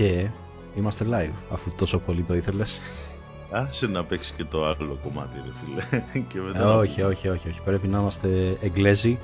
[0.00, 0.26] Και
[0.74, 2.80] είμαστε live, αφού τόσο πολύ το ήθελες.
[3.50, 6.02] Άσε να παίξει και το άλλο κομμάτι, ρε φίλε.
[6.28, 6.76] Και Ε, μετά...
[6.76, 7.60] όχι, όχι, όχι, όχι.
[7.64, 9.18] Πρέπει να είμαστε Εγγλέζοι.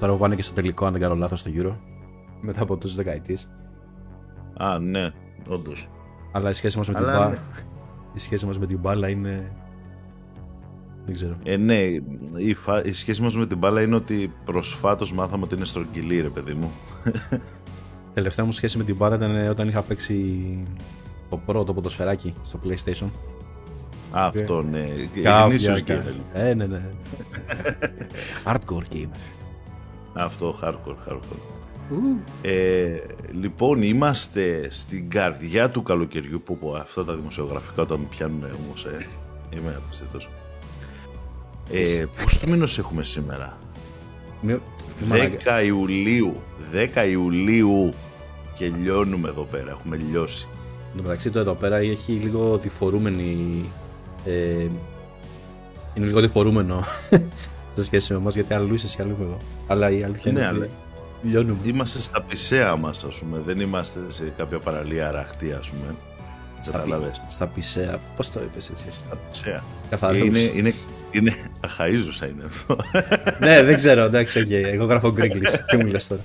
[0.00, 1.76] Τώρα που πάνε και στο τελικό, αν δεν κάνω λάθος, στο Euro.
[2.40, 3.48] Μετά από τόσες δεκαετίες.
[4.56, 5.10] Α, ναι,
[5.48, 5.88] όντως.
[6.32, 7.30] Αλλά η σχέση μας με την Αλλά μπάλα...
[7.30, 7.38] ναι.
[8.14, 9.52] Η σχέση μας με την μπάλα είναι...
[11.04, 11.36] Δεν ξέρω.
[11.42, 11.78] Ε, ναι,
[12.36, 12.84] η, φα...
[12.84, 16.54] η σχέση μας με την μπάλα είναι ότι προσφάτως μάθαμε ότι είναι στρογγυλή, ρε παιδί
[16.54, 16.70] μου.
[18.14, 20.36] Τελευταία μου σχέση με την μπάλα ήταν όταν είχα παίξει
[21.30, 23.08] το πρώτο ποδοσφαιράκι στο PlayStation.
[24.12, 24.88] Α, αυτό, ναι.
[25.14, 26.14] Κάποια- Γνήσιος κα- gamer.
[26.32, 26.82] Ε, ναι, ναι.
[28.44, 29.18] Hardcore gamer.
[30.12, 31.38] Αυτό, hardcore, hardcore.
[32.42, 32.96] Ε,
[33.40, 38.84] λοιπόν, είμαστε στην καρδιά του καλοκαιριού που πω, αυτά τα δημοσιογραφικά όταν με πιάνουν όμως,
[38.84, 39.06] ε,
[39.56, 40.28] είμαι απίστευτος.
[41.72, 43.58] Ε, πώς του μήνος έχουμε σήμερα;
[45.00, 46.36] Μη- μη μ' αναγκα- 10 Ιουλίου.
[46.72, 47.94] 10 Ιουλίου
[48.54, 49.70] και λιώνουμε εδώ πέρα.
[49.70, 50.46] Έχουμε λιώσει.
[50.90, 53.64] Εν τω μεταξύ το εδώ πέρα έχει λίγο τη φορούμενη.
[54.24, 54.66] Ε,
[55.94, 56.84] είναι λίγο τη φορούμενο
[57.76, 59.36] σε σχέση με εμάς γιατί αλλού είσαι εσύ αλλού είμαι εγώ.
[59.66, 60.70] Αλλά η αλήθεια Ναι, είναι αλλά- ότι
[61.28, 61.56] λιώνουμε.
[61.64, 63.42] Είμαστε στα πισέα μας, ας πούμε.
[63.46, 65.94] Δεν είμαστε σε κάποια παραλία αραχτή, ας πούμε.
[66.60, 67.20] Στα, πι- Καταλαβες.
[67.28, 67.98] στα πισέα.
[68.16, 69.62] Πώς το είπες έτσι; Στα πισέα.
[69.90, 70.20] Καθαρούς.
[70.20, 70.74] Ε, είναι, είναι,
[71.10, 71.36] είναι
[71.66, 72.76] αρχαΐζουσα είναι αυτό.
[73.40, 74.02] ναι, δεν ξέρω.
[74.02, 74.50] Εντάξει, οκ.
[74.50, 75.46] Εγώ γράφω greeklish.
[75.66, 76.20] Τι μου λες τώρα.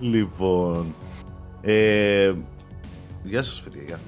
[0.00, 0.94] λοιπόν.
[1.62, 2.32] Ε,
[3.22, 3.82] γεια σας, παιδιά.
[3.86, 3.98] Γεια.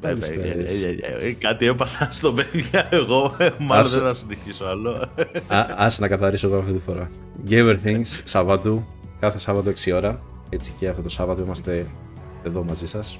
[0.00, 0.82] Καλησπέρες.
[0.82, 3.36] Ε, ε, ε, ε, Κάτι έπαθα στο παιδιά εγώ.
[3.58, 3.98] Μάλλον Άσε.
[3.98, 4.90] δεν θα συνεχίσω άλλο.
[5.46, 7.10] Α, άσε να καθαρίσω εγώ αυτή τη φορά.
[7.48, 8.86] Gamer Things, Σαββάτου.
[9.20, 10.20] Κάθε Σάββατο 6 ώρα.
[10.48, 11.86] Έτσι και αυτό το Σάββατο είμαστε
[12.42, 13.18] εδώ μαζί σας.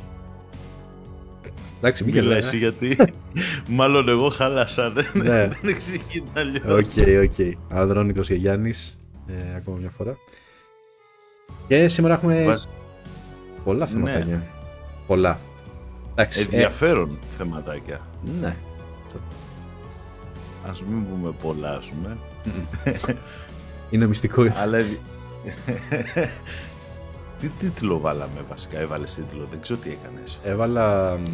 [1.78, 2.38] Εντάξει, μην Μιλά γελάει.
[2.38, 2.96] εσύ γιατί
[3.78, 4.90] μάλλον εγώ χάλασα.
[4.90, 5.22] Δεν, Ναι.
[5.48, 6.64] δεν εξηγείται αλλιώς.
[6.66, 6.90] Οκ,
[7.24, 7.56] οκ.
[7.78, 10.16] Ανδρώνικος και Γιάννης, ε, ακόμα μια φορά.
[11.68, 12.64] Και σήμερα έχουμε Βάζ-
[13.64, 14.24] πολλά θέματα.
[14.24, 14.42] Ναι.
[15.06, 15.38] Πολλά.
[16.10, 18.00] Εντάξει, ε, Ενδιαφέρον θεματάκια.
[18.40, 18.56] ναι.
[20.68, 22.16] Ας μην πούμε πολλά, ας πούμε.
[23.90, 24.42] Είναι μυστικό.
[24.56, 24.78] Αλλά...
[27.40, 30.38] τι τίτλο βάλαμε βασικά, έβαλες τίτλο, δεν ξέρω τι έκανες.
[30.42, 31.24] Έβαλα μ,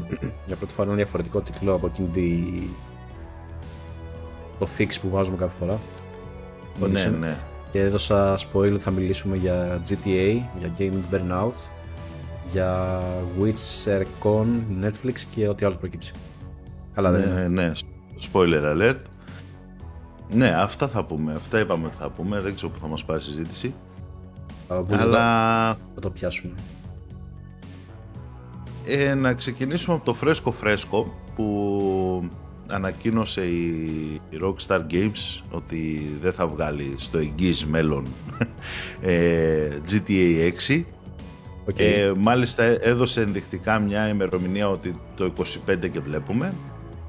[0.47, 2.43] για πρώτη φορά ένα διαφορετικό τίτλο από εκείνη τη...
[4.59, 5.79] το fix που βάζουμε κάθε φορά.
[6.81, 7.19] Ναι, Audition.
[7.19, 7.37] ναι.
[7.73, 11.71] Και έδωσα spoil ότι θα μιλήσουμε για GTA, για Gaming Burnout,
[12.53, 13.01] για
[13.41, 14.47] Witcher Con,
[14.85, 16.13] Netflix και ό,τι άλλο προκύψει.
[16.95, 17.49] Καλά δεν είναι.
[17.49, 17.73] Ναι, ναι,
[18.33, 19.01] spoiler alert.
[20.31, 23.21] Ναι, αυτά θα πούμε, αυτά είπαμε ότι θα πούμε, δεν ξέρω που θα μας πάρει
[23.21, 23.75] η συζήτηση.
[24.75, 26.53] Θα μπορείς Αλλά να- να το πιάσουμε.
[28.87, 32.29] ε, να ξεκινήσουμε από το φρέσκο φρέσκο που
[32.69, 33.71] ανακοίνωσε η
[34.31, 38.07] η Rockstar Games ότι δεν θα βγάλει στο εγγύς μέλλον
[39.01, 40.85] ε, GTA 6
[41.69, 41.79] Οκ.
[41.79, 45.33] Ε, μάλιστα έδωσε ενδεικτικά μια ημερομηνία ότι το
[45.69, 46.53] 25 και βλέπουμε.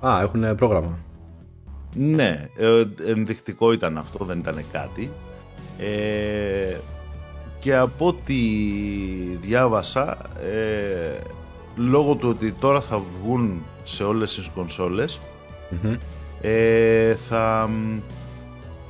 [0.07, 0.97] Α, έχουν πρόγραμμα.
[1.95, 5.11] Ναι, ε, ενδεικτικό ήταν αυτό, δεν ήταν κάτι.
[5.77, 6.77] Ε,
[7.63, 8.33] και από ό,τι
[9.41, 11.19] διάβασα, ε,
[11.75, 15.19] λόγω του ότι τώρα θα βγουν σε όλες τις κονσόλες,
[15.69, 15.95] Μμμ.
[16.41, 17.97] ε, θα μ,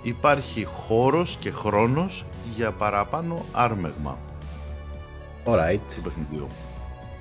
[0.01, 2.25] υπάρχει χώρος και χρόνος
[2.55, 4.17] για παραπάνω άρμεγμα
[5.45, 5.79] Alright.
[5.95, 6.47] του παιχνιδιού.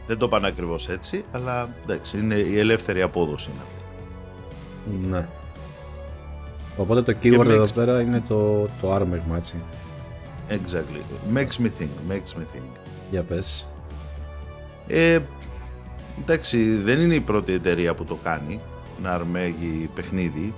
[0.06, 5.06] Δεν το πάνε ακριβώς έτσι, αλλά εντάξει, είναι η ελεύθερη απόδοση είναι αυτή.
[5.10, 5.28] Ναι.
[6.76, 9.56] Οπότε το keyword makes- εδώ πέρα είναι το, το άρμεγμα, έτσι.
[10.48, 11.02] Exactly.
[11.34, 12.68] Makes me think, makes me think.
[13.10, 13.66] Για πες.
[14.88, 15.18] Ε,
[16.20, 18.60] εντάξει, δεν είναι η πρώτη εταιρεία που το κάνει,
[19.02, 20.54] να αρμέγει παιχνίδι,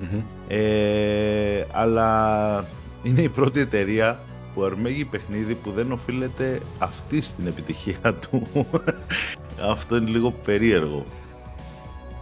[0.00, 0.20] Μμμ.
[0.48, 2.64] ε, αλλά
[3.02, 4.20] είναι η πρώτη εταιρεία
[4.54, 8.46] που αρμέγει παιχνίδι που δεν οφείλεται αυτή στην επιτυχία του.
[9.72, 11.04] Αυτό είναι λίγο περίεργο.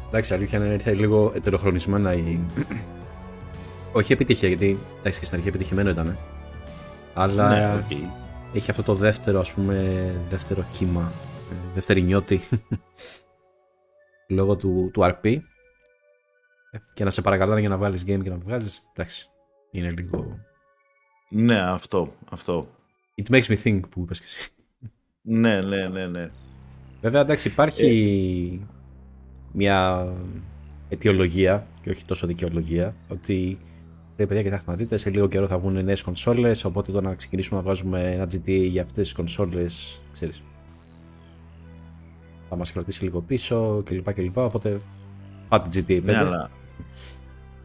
[0.08, 2.38] Εντάξει, αλήθεια είναι ήρθε λίγο ετεροχρονισμένα η.
[3.92, 6.18] Όχι επιτυχία, γιατί εντάξει και στην αρχή επιτυχημένο ήταν.
[7.14, 8.08] Αλλά Ναι, οκ.
[8.54, 9.74] έχει αυτό το δεύτερο, ας πούμε,
[10.28, 11.12] δεύτερο κύμα,
[11.52, 12.40] ε, δεύτερη νιότη
[14.28, 15.24] λόγω του, του RP.
[16.70, 19.28] Ε, Και να σε παρακαλάνε για να βάλεις game και να το βγάζεις, εντάξει,
[19.70, 20.38] είναι λίγο...
[21.30, 22.68] Ναι, αυτό, αυτό.
[23.22, 24.50] It makes me think που είπες και εσύ.
[25.22, 26.30] Ναι, ναι, ναι, ναι.
[27.00, 28.66] Βέβαια, εντάξει, υπάρχει
[29.52, 30.08] μια
[30.88, 33.58] αιτιολογία και όχι τόσο δικαιολογία ότι
[34.20, 36.64] ρε παιδιά, κοιτάξτε να δείτε, σε λίγο καιρό θα βγουν νέες κονσόλες.
[36.64, 40.42] Οπότε το να ξεκινήσουμε να βγάζουμε ένα GTA για αυτές τις κονσόλες, ξέρεις.
[42.48, 44.12] Θα μας κρατήσει λίγο πίσω κλπ.
[44.12, 44.36] κλπ.
[44.36, 44.80] Οπότε
[45.48, 46.02] πάτε GTA 5.
[46.02, 46.50] Ναι, αλλά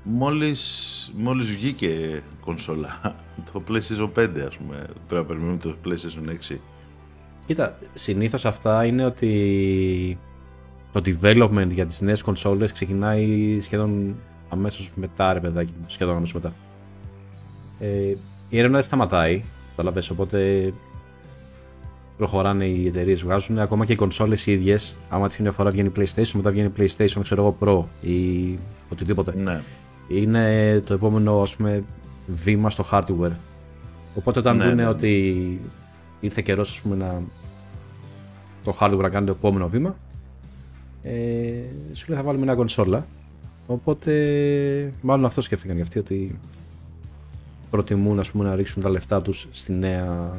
[0.03, 3.15] μόλις, μόλις βγήκε κονσόλα,
[3.53, 4.75] το PlayStation 5 ας πούμε,
[5.07, 6.57] πρέπει να περιμένουμε το PlayStation 6.
[7.45, 10.19] Κοίτα, συνήθως αυτά είναι ότι
[10.91, 14.15] το development για τις νέες κονσόλες ξεκινάει σχεδόν
[14.49, 16.53] αμέσως μετά ρε παιδάκι σχεδόν αμέσως μετά.
[17.79, 17.87] Ε,
[18.49, 20.73] η έρευνα δεν σταματάει, καταλαβες, οπότε
[22.17, 25.91] προχωράνε οι εταιρείες, βγάζουν ακόμα και οι κονσόλες οι ίδιες, άμα της μια φορά βγαίνει
[25.95, 28.57] PlayStation, μετά βγαίνει PlayStation, ξέρω εγώ, Pro ή
[28.91, 29.33] οτιδήποτε.
[29.35, 29.61] Ναι.
[30.07, 31.83] Είναι το επόμενο, ας πούμε,
[32.27, 33.31] βήμα στο hardware.
[34.15, 34.89] Οπότε όταν Ναι, δουν ναι, ναι.
[34.89, 35.59] ότι
[36.19, 37.21] ήρθε καιρός, ας πούμε, να
[38.63, 39.95] το hardware να κάνει το επόμενο βήμα,
[41.03, 41.11] ε,
[41.93, 43.05] σου λέει θα βάλουμε μια κονσόλα.
[43.67, 46.39] Οπότε, μάλλον αυτό σκέφτηκαν για αυτοί, ότι
[47.69, 50.31] προτιμούν ας πούμε, να ρίξουν τα λεφτά τους στη νέα,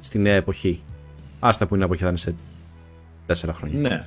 [0.00, 0.82] στη νέα εποχή.
[1.40, 2.34] Άστα που είναι εποχή θα είναι σε
[3.26, 3.80] τέσσερα χρόνια.
[3.80, 4.04] Ναι.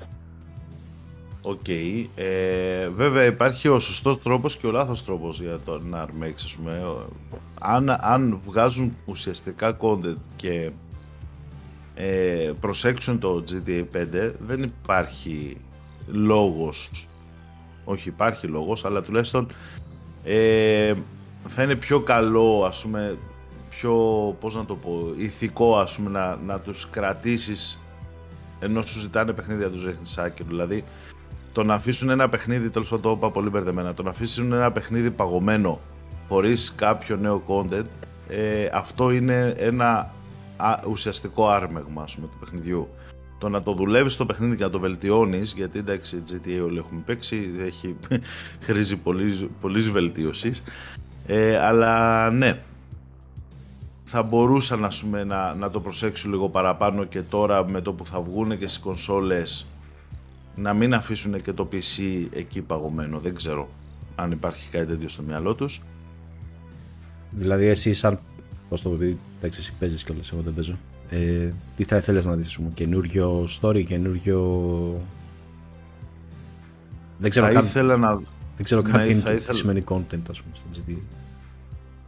[1.41, 1.67] Οκ.
[2.15, 6.53] Ε, βέβαια υπάρχει ο σωστός τρόπος και ο λάθος τρόπος για το να αρμέξει, ας
[6.55, 6.81] πούμε.
[7.59, 10.71] Αν, αν βγάζουν ουσιαστικά content και
[11.95, 15.57] ε, προσέξουν το GTA 5 δεν υπάρχει
[16.07, 17.07] λόγος
[17.83, 19.47] όχι υπάρχει λόγος αλλά τουλάχιστον
[20.23, 20.93] ε,
[21.47, 23.17] θα είναι πιο καλό ας πούμε
[23.69, 23.95] πιο
[24.39, 27.79] πώς να το πω ηθικό ας πούμε να, να τους κρατήσεις
[28.59, 30.83] ενώ σου ζητάνε παιχνίδια τους ρίχνεις άκυρο δηλαδή
[31.53, 34.71] το να αφήσουν ένα παιχνίδι τέλος πάντων το είπα πολύ μπερδεμένα το να αφήσουν ένα
[34.71, 35.79] παιχνίδι παγωμένο
[36.29, 37.85] χωρίς κάποιο νέο content
[38.27, 40.13] ε, αυτό είναι ένα
[40.57, 42.89] α, ουσιαστικό άρμεγμα ας πούμε, του παιχνιδιού.
[43.43, 47.01] Το να το δουλεύεις το παιχνίδι και να το βελτιώνεις, γιατί εντάξει, GTA όλοι έχουμε
[47.05, 47.95] παίξει, έχει,
[48.65, 48.95] χρήζει
[49.61, 50.63] πολλής βελτίωσης.
[51.27, 52.59] Ε, αλλά ναι,
[54.03, 58.05] θα μπορούσαν ας πούμε, να, να το προσέξουν λίγο παραπάνω και τώρα με το που
[58.05, 59.65] θα βγουν και στις κονσόλες
[60.55, 63.19] να μην αφήσουν και το PC εκεί παγωμένο.
[63.19, 63.69] Δεν ξέρω
[64.15, 65.81] αν υπάρχει κάτι τέτοιο στο μυαλό τους.
[67.31, 68.19] Δηλαδή εσύ σαν,
[68.69, 70.77] πώς το πω, επειδή εντάξει εσύ παίζεις κιόλας, εγώ δεν παίζω,
[71.09, 75.01] ε, τι θα ήθελες να δεις, ας πούμε, καινούριο story, καινούριο...
[77.17, 78.15] Δεν ξέρω, θα καν, ήθελα να,
[78.55, 80.97] δεν ξέρω καν ναι, τι είναι- θα τι ήθελα- σημαίνει content, ας πούμε, στο GTA.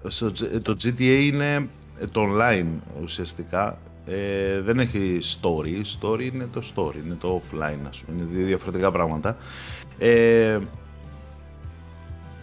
[0.07, 1.67] στο, G- το GTA είναι
[2.11, 2.65] το online
[3.03, 3.77] ουσιαστικά.
[4.07, 5.81] Ε, δεν έχει story.
[5.99, 8.17] Story είναι το story, είναι το offline, ας πούμε.
[8.21, 9.37] Είναι δύο διαφορετικά πράγματα.
[9.99, 10.59] Ε,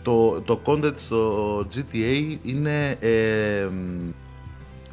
[0.03, 3.69] το, το content στο GTA είναι ε,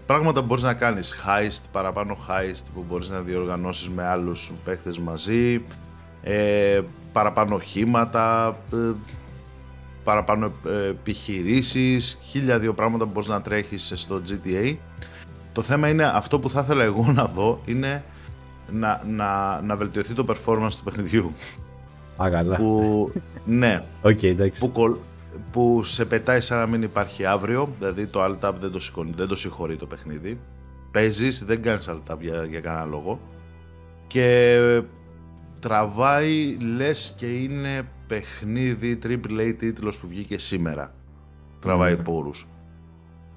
[0.10, 1.16] πράγματα που μπορείς να κάνεις.
[1.26, 5.62] Heist, παραπάνω heist που μπορείς να διοργανώσεις με άλλους παίχτες μαζί.
[6.24, 6.82] Ε,
[7.14, 8.92] παραπάνω οχήματα, ε,
[10.04, 14.76] παραπάνω ε, επιχειρήσεις, χίλια δύο πράγματα που μπορείς να τρέχεις στο GTA.
[15.54, 18.04] Το θέμα είναι αυτό που θα ήθελα εγώ να δω είναι
[18.72, 21.32] να, να, να βελτιωθεί το performance του παιχνιδιού.
[22.24, 22.56] Α, καλά.
[22.56, 23.12] που,
[23.46, 24.60] ναι, Οκ, εντάξει.
[24.60, 24.98] που, κολ-
[25.52, 29.12] που σε πετάει σαν να μην υπάρχει αύριο, δηλαδή το alt tab δεν το, σηκώνει,
[29.16, 30.40] δεν το συγχωρεί το παιχνίδι.
[30.92, 33.20] Παίζεις, δεν κάνεις alt tab για, για κανένα λόγο.
[34.08, 34.58] Και
[35.60, 40.94] τραβάει, λες και είναι παιχνίδι AAA τίτλος που βγήκε σήμερα.
[41.60, 42.04] Τραβάει Ναι.
[42.04, 42.48] πόρους.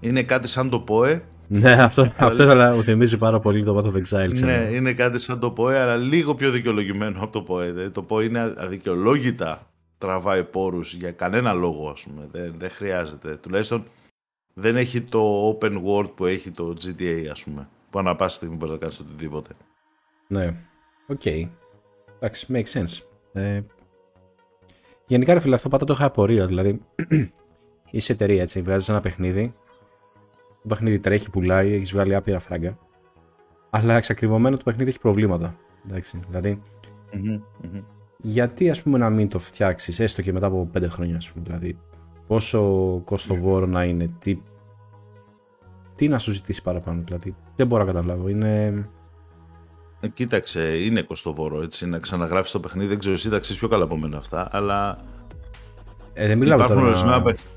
[0.00, 3.76] Είναι κάτι σαν το POE, Ναι, αυτό, αυτό ήθελα να μου θυμίζει πάρα πολύ το
[3.78, 4.50] Path of Exile, ξέρω.
[4.50, 7.70] Ναι, είναι κάτι σαν το ΠΟΕ, αλλά λίγο πιο δικαιολογημένο από το ΠΟΕ.
[7.70, 9.66] Δηλαδή, το ΠΟΕ είναι αδικαιολόγητα
[10.02, 12.28] τραβάει πόρους για κανένα λόγο, ας πούμε.
[12.32, 13.36] Δεν, δεν χρειάζεται.
[13.36, 13.84] Τουλάχιστον
[14.54, 17.68] δεν έχει το open world που έχει το GTA, ας πούμε.
[17.90, 19.52] Που ανά πάση στιγμή μπορείς να κάνεις οτιδήποτε.
[20.28, 20.54] Ναι.
[21.06, 21.26] Οκ.
[22.18, 23.00] Εντάξει, makes sense.
[23.32, 23.60] Ε,
[25.06, 26.46] γενικά, ρε φίλε, αυτό πάντα το είχα απορία.
[26.46, 26.80] Δηλαδή,
[27.90, 29.52] είσαι εταιρεία, έτσι, βγάζεις ένα παιχνίδι,
[30.62, 32.78] το παιχνίδι τρέχει, πουλάει, έχεις βγάλει άπειρα φράγκα,
[33.70, 35.56] αλλά εξακριβωμένο το παιχνίδι έχει προβλήματα.
[35.86, 36.60] Εντάξει, δηλαδή,
[38.22, 41.44] γιατί ας πούμε να μην το φτιάξεις, έστω και μετά από πέντε χρόνια, ας πούμε,
[41.46, 41.78] δηλαδή,
[42.26, 42.60] πόσο
[43.04, 44.38] κοστοβόρο να είναι, τι,
[45.94, 48.66] τι να σου ζητήσει παραπάνω, δηλαδή, δεν μπορώ να καταλάβω, είναι...
[50.00, 52.88] Ε, Κοίταξε, είναι κοστοβόρο έτσι, να ξαναγράφεις το παιχνίδι.
[52.88, 54.98] Δεν ξέρω, εσύ τα ξέρεις πιο καλά από μένα αυτά, αλλά
[56.12, 56.88] Ε, δεν μιλάμε υπάρχουν τώρα...
[56.90, 57.50] ορισμένα παιχνίδια.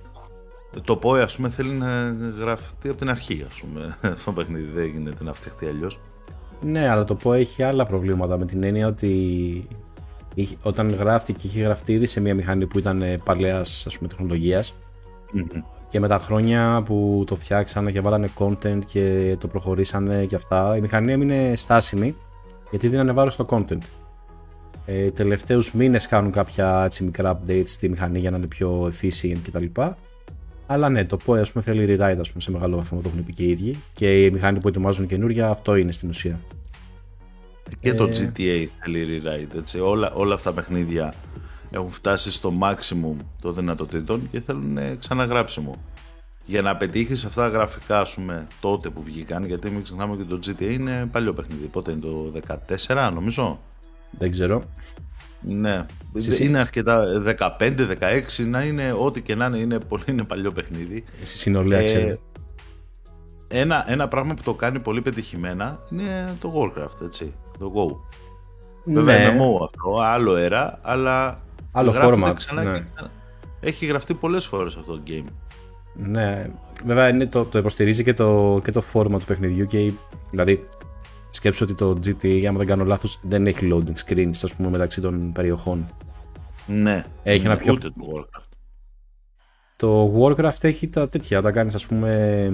[0.83, 3.85] Το ΠΟΕ, ας πούμε, θέλει να γραφτεί από την αρχή, ας πούμε.
[4.01, 5.99] Αυτό το παιχνίδι δεν γίνεται να φτιαχτεί αλλιώς.
[6.61, 9.67] Ναι, αλλά το πω έχει άλλα προβλήματα με την έννοια ότι είχε-
[10.63, 14.75] όταν γράφτηκε είχε γραφτεί ήδη σε μια μηχανή που ήταν παλαιάς ας πούμε τεχνολογίας
[15.89, 20.77] και με τα χρόνια που το φτιάξανε και βάλανε content και το προχωρήσανε και αυτά
[20.77, 22.15] η μηχανή έμεινε στάσιμη
[22.69, 23.81] γιατί δίνανε βάρος στο content.
[24.85, 29.37] Ε, τελευταίους μήνες κάνουν κάποια έτσι, μικρά updates στη μηχανή για να είναι πιο efficient
[29.47, 29.81] κτλ.
[30.67, 33.23] Αλλά ναι, το POE ας πούμε θέλει rewrite ας πούμε, σε μεγάλο βαθμό, το έχουν
[33.23, 33.79] πει και οι ίδιοι.
[33.93, 36.39] Και η μηχανή που ετοιμάζουν καινούρια, αυτό είναι στην ουσία.
[37.79, 38.11] Και το Ε.
[38.11, 39.79] GTA θέλει rewrite, έτσι.
[39.79, 41.13] Όλα, όλα αυτά τα παιχνίδια
[41.71, 45.77] έχουν φτάσει στο maximum των δυνατοτήτων και θέλουν ε, ξαναγράψιμο.
[46.45, 50.23] για να πετύχεις αυτά τα γραφικά, ας πούμε, τότε που βγήκαν, γιατί μην ξεχνάμε ότι
[50.23, 52.31] το GTA είναι παλιό παιχνίδι, πότε είναι το
[52.87, 53.59] 14 νομίζω;
[54.17, 54.63] Δεν ξέρω.
[55.47, 55.85] Ναι,
[56.39, 57.05] είναι αρκετά
[57.39, 61.03] 15-16 να είναι ό,τι και να είναι, είναι πολύ είναι παλιό παιχνίδι.
[61.21, 62.19] Στη συνολία ε,
[63.47, 67.95] Ένα, ένα πράγμα που το κάνει πολύ πετυχημένα είναι το Warcraft, έτσι, το Go.
[68.83, 68.93] Ναι.
[68.93, 72.35] Βέβαια είναι αυτό, άλλο αέρα, αλλά άλλο format.
[72.63, 72.85] ναι.
[73.59, 75.25] Έχει γραφτεί πολλές φορές αυτό το game.
[75.93, 76.49] Ναι,
[76.85, 79.91] βέβαια είναι το, το υποστηρίζει και το, και το φόρμα του παιχνιδιού και
[80.29, 80.67] δηλαδή
[81.29, 85.01] σκέψω ότι το GT, άμα δεν κάνω λάθος, δεν έχει loading screens, ας πούμε, μεταξύ
[85.01, 85.89] των περιοχών.
[86.67, 87.73] Ναι, έχει ένα πιο...
[87.73, 88.49] ούτε το Warcraft.
[89.75, 92.51] Το Warcraft έχει τα τέτοια, όταν κάνεις, ας πούμε,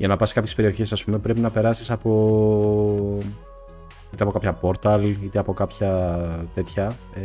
[0.00, 3.18] για να πας σε κάποιες περιοχές, ας πούμε, πρέπει να περάσεις από
[4.12, 6.18] είτε από κάποια portal, είτε από κάποια
[6.54, 6.96] τέτοια.
[7.14, 7.20] Ε,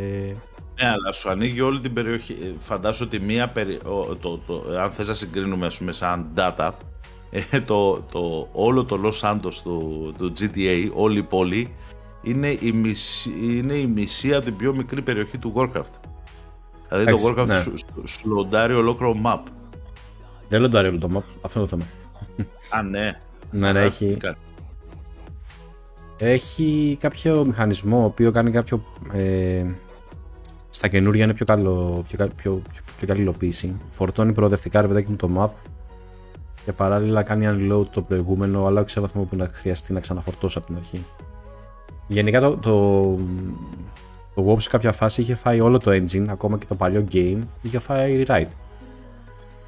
[0.82, 2.38] ναι, αλλά σου ανοίγει όλη την περιοχή.
[2.42, 3.80] Ε, φαντάσου ότι μία περι...
[4.22, 6.70] το, το, αν θες να συγκρίνουμε πούμε, σαν data,
[7.32, 11.74] ε, το, το, όλο το Los Santos του, του GTA, όλη η πόλη,
[12.22, 16.00] είναι η, μισή, είναι η μισή από την πιο μικρή περιοχή του Warcraft.
[16.90, 17.60] Δηλαδή το Warcraft ναι.
[17.60, 17.74] σου,
[18.06, 19.42] σου, λοντάρει ολόκληρο map.
[20.50, 22.05] Δεν λοντάρει όλο το map, αυτό είναι το θέμα.
[22.70, 23.20] Α, ναι.
[23.52, 24.18] Ναι, ναι, έχει,
[26.18, 29.66] έχει κάποιο μηχανισμό ο οποίος κάνει κάποιο ε,
[30.70, 33.82] στα καινούργια είναι πιο, καλό, πιο, πιο, πιο, πιο καλή υλοποίηση.
[33.90, 35.70] Φορτώνει προοδευτικά ρε παιδάκι μου το map
[36.66, 40.58] και παράλληλα κάνει unload το προηγούμενο, αλλά όχι σε βαθμό που να χρειαστεί να ξαναφορτώσω
[40.58, 41.06] από την αρχή.
[42.08, 43.18] Γενικά το, το,
[44.36, 47.40] το WoW σε κάποια φάση είχε φάει όλο το engine, ακόμα και το παλιό game,
[47.62, 48.48] είχε φάει rewrite.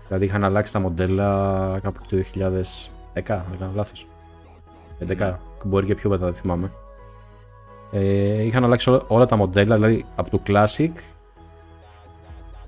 [0.08, 2.22] Δηλαδή είχαν αλλάξει τα μοντέλα κάπου το 2010,
[3.14, 4.08] δεν κάνω λάθος.
[5.08, 6.72] 11, μπορεί και πιο μετά, δεν θυμάμαι.
[7.92, 10.92] Ε, είχαν αλλάξει όλα, τα μοντέλα, δηλαδή από το Classic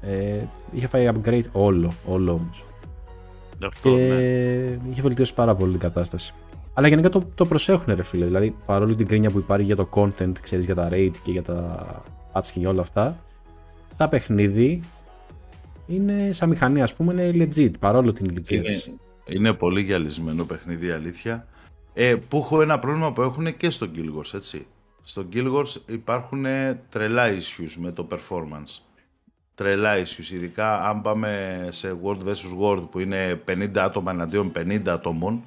[0.01, 2.63] ε, είχε φάει upgrade όλο, όλο όμως.
[3.65, 4.91] Αυτό, και ναι.
[4.91, 6.33] είχε βελτιώσει πάρα πολύ την κατάσταση.
[6.73, 9.89] Αλλά γενικά το, το προσέχουν ρε φίλε, δηλαδή παρόλη την κρίνια που υπάρχει για το
[9.91, 11.85] content, ξέρεις για τα rate και για τα
[12.33, 13.17] patch και για όλα αυτά,
[13.97, 14.81] τα παιχνίδι
[15.89, 18.99] είναι σαν μηχανή ας πούμε είναι legit παρόλο την ηλικία είναι,
[19.29, 21.47] είναι πολύ γυαλισμένο παιχνίδι αλήθεια.
[21.93, 24.67] Ε, που έχω ένα πρόβλημα που έχουν και στο Guild έτσι.
[25.03, 26.45] Στο Guild Wars υπάρχουν
[26.89, 28.81] τρελά issues με το performance.
[29.55, 32.61] Τρελά issues, ειδικά αν πάμε σε World vs.
[32.61, 35.43] World που είναι 50 άτομα εναντίον 50 ατόμων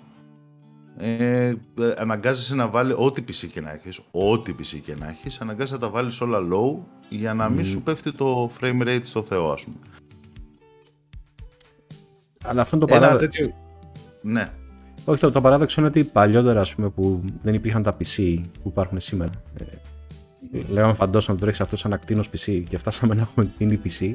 [0.97, 1.55] ε,
[1.97, 5.81] αναγκάζεσαι να βάλει ό,τι PC και να έχεις, ό,τι PC και να έχεις, αναγκάζεσαι να
[5.81, 6.79] τα βάλεις όλα low
[7.09, 9.77] για να μην σου πέφτει το frame rate στο Θεό, ας πούμε.
[12.43, 13.21] Αλλά αυτό είναι το παράδειγμα.
[13.21, 13.55] Τέτοιο...
[14.23, 14.49] Ναι.
[15.05, 18.69] Όχι, το, το παράδοξο είναι ότι παλιότερα ας πούμε, που δεν υπήρχαν τα PC που
[18.69, 19.31] υπάρχουν σήμερα.
[19.59, 19.65] Ε,
[20.73, 24.15] λέγαμε φαντόσο να το τρέξει αυτό σαν ακτίνος PC και φτάσαμε να έχουμε την PC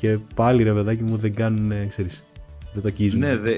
[0.00, 2.24] και πάλι ρε παιδάκι μου δεν κάνουν, ξέρεις,
[2.72, 3.20] δεν το αγγίζουν.
[3.20, 3.54] Ναι, δε,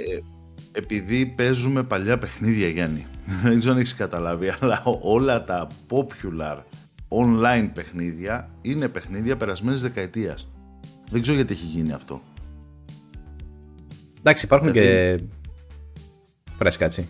[0.73, 3.07] επειδή παίζουμε παλιά παιχνίδια Γιάννη,
[3.43, 6.57] δεν ξέρω αν έχεις καταλάβει, αλλά όλα τα popular
[7.09, 10.51] online παιχνίδια είναι παιχνίδια περασμένης δεκαετίας.
[11.11, 12.23] Δεν ξέρω γιατί έχει γίνει αυτό.
[14.27, 15.19] Εντάξει, υπάρχουν δηλαδή...
[15.19, 15.25] και
[16.59, 17.09] Φρέσκα έτσι.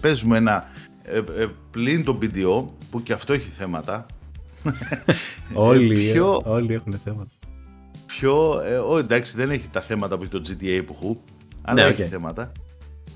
[0.00, 0.70] Παίζουμε ένα
[1.02, 4.06] ε, ε, πλην το BDO που και αυτό έχει θέματα.
[5.52, 7.30] όλοι, ε, όλοι έχουν θέματα.
[8.06, 11.22] Πιο, ε, εντάξει δεν έχει τα θέματα που έχει το GTA που έχω,
[11.62, 12.52] αλλά ναι, έχει θέματα.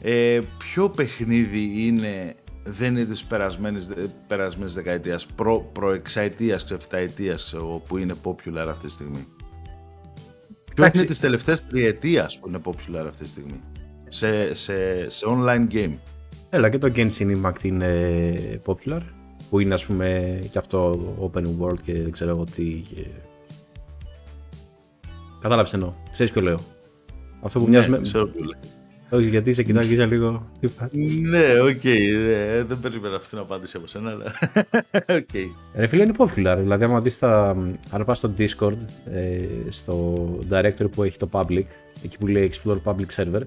[0.03, 3.91] Ε, ποιο παιχνίδι είναι, δεν είναι της περασμένης,
[4.27, 7.55] περασμένης δεκαετίας, προ, προεξαετίας, ξεφταετίας
[7.87, 9.27] που είναι popular αυτή τη στιγμή;
[10.75, 13.61] Ποιο είναι της τελευταίας τριετίας που είναι popular αυτή τη στιγμή.
[14.09, 15.95] Σε, σε, σε online game.
[16.51, 19.01] Έλα και το Genshin Impact είναι popular
[19.51, 23.07] που είναι ας πούμε και αυτό open world και δεν ξέρω εγώ τι και...
[25.41, 26.61] Κατάλαβες εννοώ, ξέρεις ποιο λέω.
[27.43, 28.01] Αυτό που ναι, μοιάζει με...
[28.01, 28.45] Ξέρω ποιο
[29.11, 30.51] Όχι γιατί σε κοιτάω και λίγο...
[31.21, 34.25] ναι, οκ, ναι, δεν περίμενα αυτή την απάντηση από σένα, αλλά...
[35.19, 35.47] okay.
[35.75, 37.49] Ρε φίλε είναι popular, δηλαδή άμα δεις τα...
[37.91, 38.77] αν πας στο Discord,
[39.11, 41.65] ε, στο directory που έχει το public,
[42.05, 43.43] εκεί που λέει Explore Public Server,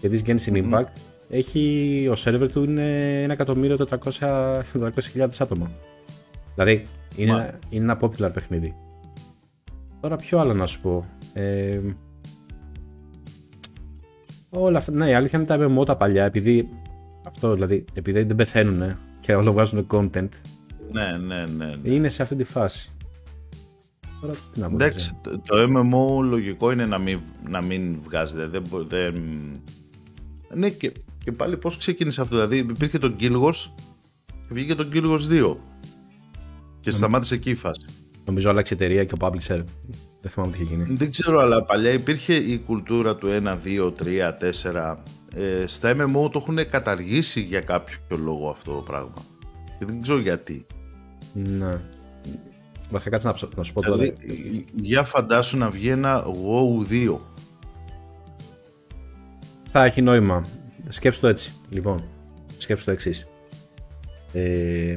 [0.00, 0.92] και δεις Genshin Impact,
[1.30, 5.70] έχει, ο σερβερ του είναι 1.400.000 άτομα.
[6.54, 6.86] Δηλαδή,
[7.16, 8.74] είναι, είναι ένα popular παιχνίδι.
[10.00, 11.06] Τώρα ποιο άλλο να σου πω.
[11.32, 11.80] Ε,
[14.60, 16.68] όλα αυτά, ναι, η αλήθεια είναι τα MMO τα παλιά, επειδή
[17.26, 20.28] αυτό δηλαδή, επειδή δεν πεθαίνουν και όλο βγάζουν content.
[20.92, 21.94] Ναι, ναι, ναι, ναι.
[21.94, 22.90] Είναι σε αυτή τη φάση.
[24.20, 28.46] Τώρα, τι να Εντάξει, το, το MMO λογικό είναι να μην, να μην βγάζεται.
[28.46, 29.14] Δεν, δεν,
[30.54, 30.92] ναι, και,
[31.24, 32.34] και πάλι πώς ξεκίνησε αυτό.
[32.34, 33.50] Δηλαδή, υπήρχε το Guild
[34.28, 35.56] και βγήκε το Guild 2.
[36.80, 37.84] Και σταμάτησε εκεί η φάση.
[38.24, 39.64] Νομίζω άλλαξε εταιρεία και ο publisher.
[40.22, 40.94] Δεν θυμάμαι τι είχε γίνει.
[40.96, 44.32] Δεν ξέρω, αλλά παλιά υπήρχε η κουλτούρα του 1, 2, 3,
[44.72, 44.96] 4.
[45.34, 49.14] Ε, στα MMO το έχουν καταργήσει για κάποιο λόγο αυτό το πράγμα.
[49.78, 50.66] Και δεν ξέρω γιατί.
[51.32, 51.80] Ναι.
[52.90, 53.96] Βασικά κάτσε να, να σου πω τώρα.
[53.96, 57.18] Δηλαδή, για φαντάσου να βγει ένα WoW 2.
[59.70, 60.44] Θα έχει νόημα.
[60.88, 61.52] Σκέψου το έτσι.
[61.68, 62.02] Λοιπόν,
[62.56, 63.26] σκέψου το εξής.
[64.32, 64.96] Ε,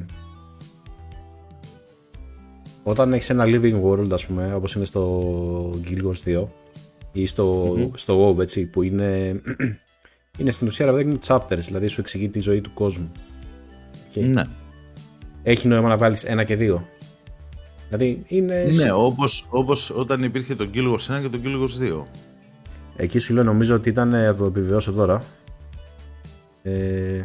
[2.88, 6.46] όταν έχεις ένα living world, ας πούμε, όπως είναι στο Guild Wars 2
[7.12, 7.90] ή στο, mm-hmm.
[7.96, 9.42] στο WoW, έτσι, που είναι,
[10.40, 13.12] είναι στην ουσία ρε chapters, δηλαδή σου εξηγεί τη ζωή του κόσμου.
[14.14, 14.22] Okay.
[14.22, 14.44] Ναι.
[15.44, 16.88] Έχει νόημα να βάλεις ένα και δύο.
[17.88, 18.70] Δηλαδή είναι...
[18.74, 22.04] Ναι, όπως, όπως όταν υπήρχε το Guild Wars 1 και το Guild Wars 2.
[22.96, 25.24] Εκεί σου λέω νομίζω ότι ήταν, θα το επιβεβαιώσω τώρα,
[26.62, 27.24] ε,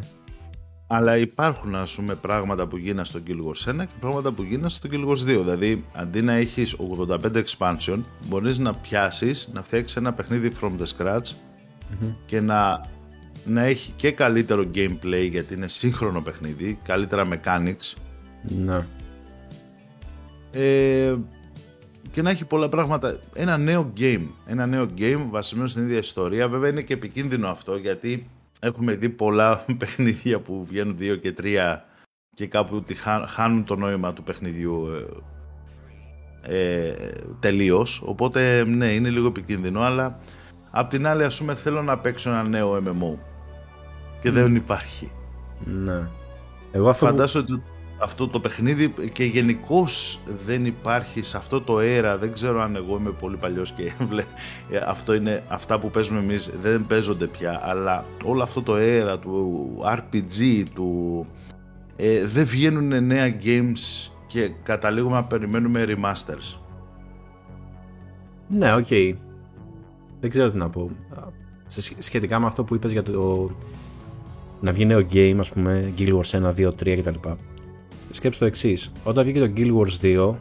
[0.93, 4.69] αλλά υπάρχουν ας πούμε πράγματα που γίνανε στο Guild Wars 1 και πράγματα που γίνανε
[4.69, 5.17] στο Guild Wars 2.
[5.25, 6.77] Δηλαδή αντί να έχεις
[7.09, 7.99] 85 expansion
[8.29, 11.33] μπορείς να πιάσεις, να φτιάξεις ένα παιχνίδι from the scratch
[12.27, 12.87] και να,
[13.45, 17.95] να έχει και καλύτερο gameplay γιατί είναι σύγχρονο παιχνίδι, καλύτερα mechanics.
[18.43, 18.87] Ναι.
[20.53, 21.17] Ε,
[22.11, 23.19] και να έχει πολλά πράγματα.
[23.35, 24.27] Ένα νέο game.
[24.47, 26.49] Ένα νέο game βασισμένο στην ίδια ιστορία.
[26.49, 28.27] Βέβαια είναι και επικίνδυνο αυτό γιατί
[28.61, 31.85] έχουμε δει πολλά παιχνίδια που βγαίνουν δύο και τρία
[32.35, 32.97] και κάπου ότι
[33.27, 34.87] χάνουν το νόημα του παιχνιδιού
[36.43, 36.95] ε, ε,
[37.41, 38.03] τελείως.
[38.05, 40.19] Οπότε ναι, είναι λίγο επικίνδυνο, αλλά
[40.71, 43.19] απ' την άλλη ας πούμε θέλω να παίξω ένα νέο MMO
[44.23, 45.13] και δεν υπάρχει.
[45.65, 46.09] Ναι.
[46.73, 47.63] Εγώ αυτό Φαντάζομαι ότι
[48.03, 52.19] αυτό το παιχνίδι και γενικώς δεν υπάρχει σε αυτό το αέρα.
[52.19, 53.83] Δεν ξέρω αν εγώ είμαι πολύ παλιός και
[54.71, 57.61] ε, αυτό είναι αυτά που παίζουμε εμείς δεν παίζονται πια.
[57.63, 61.27] Αλλά όλο αυτό το αέρα του RPG, του.
[61.97, 66.59] Ε, δεν βγαίνουν νέα games και καταλήγουμε να περιμένουμε remasters.
[68.49, 68.87] Ναι, ok.
[68.89, 69.15] Okay.
[70.21, 70.91] Δεν ξέρω τι να πω.
[71.99, 73.51] Σχετικά με αυτό που είπες για το
[74.61, 77.29] να βγει νέο game, ας πούμε, Guild Wars 1, 2, 3 κτλ
[78.11, 78.93] σκέψτε το εξής.
[79.05, 80.35] Όταν βγήκε το Guild Wars 2,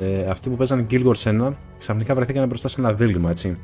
[0.00, 3.56] ε, αυτοί που παίζανε Guild Wars 1 ξαφνικά βρεθήκαν μπροστά σε ένα δίλημα, έτσι.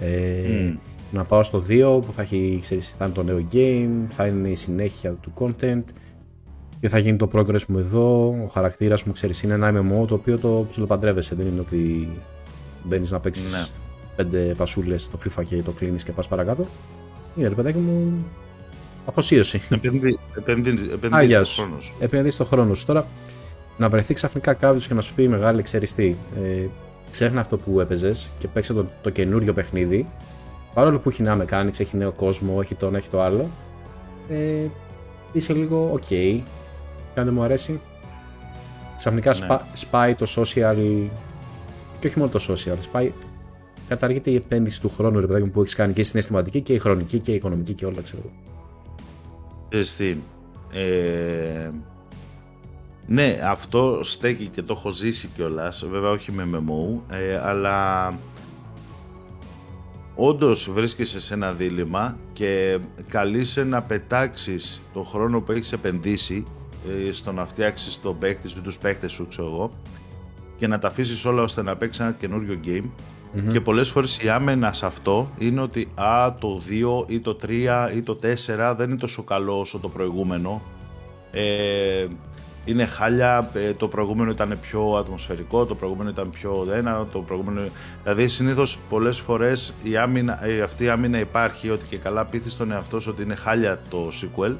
[0.00, 0.72] Ε,
[1.12, 4.48] Να πάω στο 2 που θα, έχει, ξέρεις, θα είναι το νέο game, θα είναι
[4.48, 5.82] η συνέχεια του content
[6.80, 8.28] και θα γίνει το progress μου εδώ.
[8.44, 11.34] Ο χαρακτήρας μου, ξέρεις, είναι ένα MMO το οποίο το ψιλοπαντρεύεσαι.
[11.34, 12.08] Δεν είναι ότι
[12.84, 13.66] μπαίνεις να παίξεις ναι.
[14.16, 16.66] πέντε πασούλες στο FIFA και το κλείνεις και πας παρακάτω.
[17.36, 18.24] Είναι ρε παιδάκι μου
[19.08, 19.62] Αφοσίωση.
[19.70, 20.18] Επενδύεις
[21.48, 21.94] στο χρόνο σου.
[22.00, 22.86] Επενδύεις στο χρόνο σου.
[22.86, 23.06] Τώρα,
[23.76, 26.16] να βρεθεί ξαφνικά κάποιος και να σου πει μεγάλη εξαιριστή.
[26.44, 26.66] Ε,
[27.10, 30.06] ξέχνα αυτό που έπαιζες και παίξε το, το καινούριο παιχνίδι.
[30.74, 33.48] Παρόλο που έχει να με κάνει, έχει νέο κόσμο, έχει το ένα, έχει το άλλο.
[34.28, 34.66] Ε,
[35.32, 36.02] είσαι λίγο ok.
[36.02, 36.40] Okay.
[37.14, 37.80] Και αν δεν μου αρέσει.
[38.96, 39.58] Ξαφνικά ναι.
[39.72, 40.76] σπάει το social.
[42.00, 42.76] Και όχι μόνο το social.
[42.80, 43.12] Σπάει,
[43.88, 46.78] καταργείται η επένδυση του χρόνου ρε παιδάκι που έχεις κάνει και η συναισθηματική και η
[46.78, 48.22] χρονική και η οικονομική και όλα ξέρω
[50.72, 51.70] ε,
[53.06, 55.84] ναι, αυτό στέκει και το έχω ζήσει κιόλας.
[55.90, 58.14] Βέβαια, όχι με MMO, ε, αλλά
[60.14, 62.78] όντως βρίσκεσαι σε ένα δίλημα και
[63.08, 66.44] καλείσαι να πετάξεις τον χρόνο που έχεις επενδύσει
[67.08, 69.72] ε, στο να φτιάξεις τον παίκτη σου, τους παίκτες σου, ξέρω εγώ,
[70.58, 72.90] και να τα αφήσεις όλα ώστε να παίξεις ένα καινούριο game
[73.34, 73.52] Mm-hmm.
[73.52, 76.60] Και πολλές φορές η άμενα σε αυτό είναι ότι α, το
[77.04, 77.48] 2 ή το 3
[77.96, 80.62] ή το 4 δεν είναι τόσο καλό όσο το προηγούμενο.
[81.30, 82.06] Ε,
[82.64, 87.60] είναι χάλια, ε, το προηγούμενο ήταν πιο ατμοσφαιρικό, το προηγούμενο ήταν πιο ένα, το προηγούμενο...
[88.02, 92.52] Δηλαδή συνήθως πολλές φορές η άμυνα, ε, αυτή η άμυνα υπάρχει ότι και καλά πείθεις
[92.52, 94.54] στον εαυτό σου ότι είναι χάλια το sequel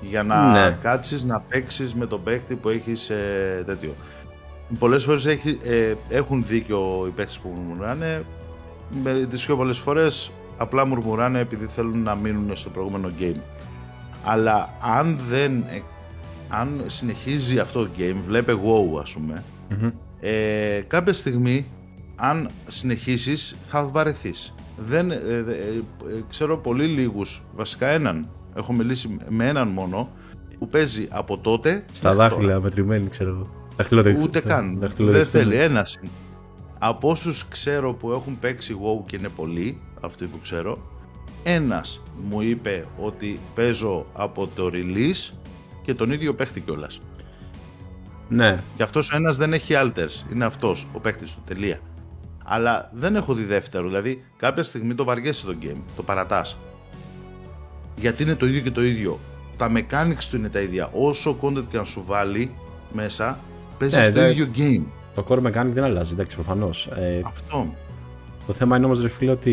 [0.00, 0.78] για να ναι.
[0.82, 3.94] κάτσεις να παίξεις με τον παίχτη που έχεις ε, τέτοιο.
[4.78, 8.24] Πολλές φορές ε, έχουν δίκιο οι παίχτε που μουρμουράνε.
[9.30, 13.40] Τις πιο πολλές φορές απλά μουρμουράνε επειδή θέλουν να μείνουν στο προηγούμενο game.
[14.24, 15.52] Αλλά αν δεν.
[15.52, 15.80] Ε,
[16.48, 19.42] αν συνεχίζει αυτό το game, βλέπε WoW ας πούμε,
[20.20, 21.66] ε, κάποια στιγμή
[22.16, 24.54] αν συνεχίσεις θα βαρεθείς.
[24.76, 25.82] Δεν, ε, ε,
[26.28, 30.08] ξέρω πολύ λίγους, βασικά έναν, έχω μιλήσει με έναν μόνο,
[30.58, 31.84] που παίζει από τότε...
[31.92, 34.22] Στα δάχτυλα μετρημένη ξέρω εγώ.
[34.22, 34.92] Ούτε καν.
[34.96, 35.56] Δεν θέλει.
[35.56, 35.86] Ένα
[36.78, 40.78] Από όσους ξέρω που έχουν παίξει WoW και είναι πολλοί, αυτοί που ξέρω,
[41.42, 45.32] ένας μου είπε ότι παίζω από το release
[45.82, 47.00] και τον ίδιο παίχτη κιόλας.
[48.28, 48.60] Ναι.
[48.76, 50.32] Και αυτός ο ένας δεν έχει alters.
[50.32, 51.42] Είναι αυτός ο παίχτης του.
[51.46, 51.80] Τελεία.
[52.44, 53.86] Αλλά δεν έχω δει δεύτερο.
[53.86, 55.80] Δηλαδή, κάποια στιγμή το βαριέσαι το game.
[55.96, 56.56] Το παρατάς.
[57.96, 59.18] Γιατί είναι το ίδιο και το ίδιο.
[59.56, 60.88] Τα mechanics του είναι τα ίδια.
[60.92, 62.50] Όσο content και να σου βάλει
[62.92, 63.38] μέσα,
[63.90, 64.82] παίζεις ναι, το ίδιο game.
[65.14, 66.86] το core mechanic δεν αλλάζει, εντάξει, προφανώς.
[66.86, 67.66] Ε, Αυτό.
[68.46, 69.52] Το θέμα είναι όμως, ρε φίλε, ότι.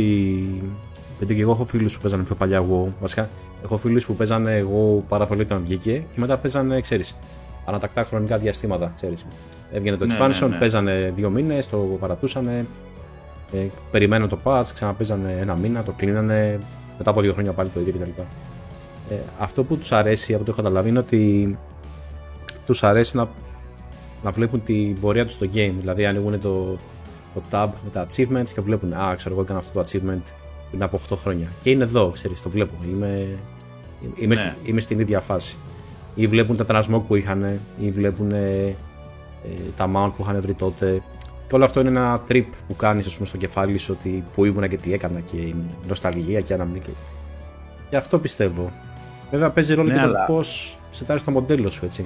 [1.17, 2.93] Γιατί και εγώ έχω φίλους που παίζανε πιο παλιά εγώ.
[2.99, 3.29] Βασικά,
[3.63, 7.15] έχω φίλους που παίζανε εγώ πάρα πολύ όταν βγήκε και μετά παίζανε, ξέρεις,
[7.65, 8.93] ανατακτά χρονικά διαστήματα.
[8.95, 9.25] Ξέρεις.
[9.71, 10.57] Έβγαινε το ναι, expansion, ναι, ναι.
[10.57, 12.65] παίζανε δύο μήνες, το παρατούσανε,
[13.53, 16.59] ε, περιμέναν το patch, ξαναπέζανε ένα μήνα, το κλείνανε,
[16.97, 18.21] μετά από δύο χρόνια πάλι το ίδιο κτλ.
[19.13, 21.57] Ε, αυτό που τους αρέσει από το έχω καταλάβει είναι ότι
[22.65, 23.27] τους αρέσει να,
[24.23, 25.73] να βλέπουν την πορεία τους στο game.
[25.79, 26.77] Δηλαδή, ανοίγουν το,
[27.33, 30.31] το tab με τα achievements και βλέπουν, Α, ξέρω εγώ, έκανα αυτό το achievement
[30.69, 31.47] πριν από 8 χρόνια.
[31.63, 32.73] Και είναι εδώ, ξέρεις, το βλέπω.
[32.91, 33.27] Είμαι,
[34.15, 34.55] είμαι, ναι.
[34.63, 35.57] είμαι στην ίδια φάση.
[36.15, 38.75] Ή βλέπουν τα transmog που είχαν, ή βλέπουν ε,
[39.77, 41.01] τα mount που είχαν βρει τότε.
[41.47, 44.77] Και όλο αυτό είναι ένα trip που κάνεις στο κεφάλι σου ότι που ήμουνα και
[44.77, 45.55] τι έκανα και η
[45.87, 46.93] νοσταλγία και ανάμνηση.
[47.89, 48.71] Και αυτό πιστεύω.
[49.31, 50.25] Βέβαια παίζει ρόλο ναι, και αλλά...
[50.25, 50.39] το πώ
[50.91, 52.05] σετάρει το μοντέλο σου, έτσι.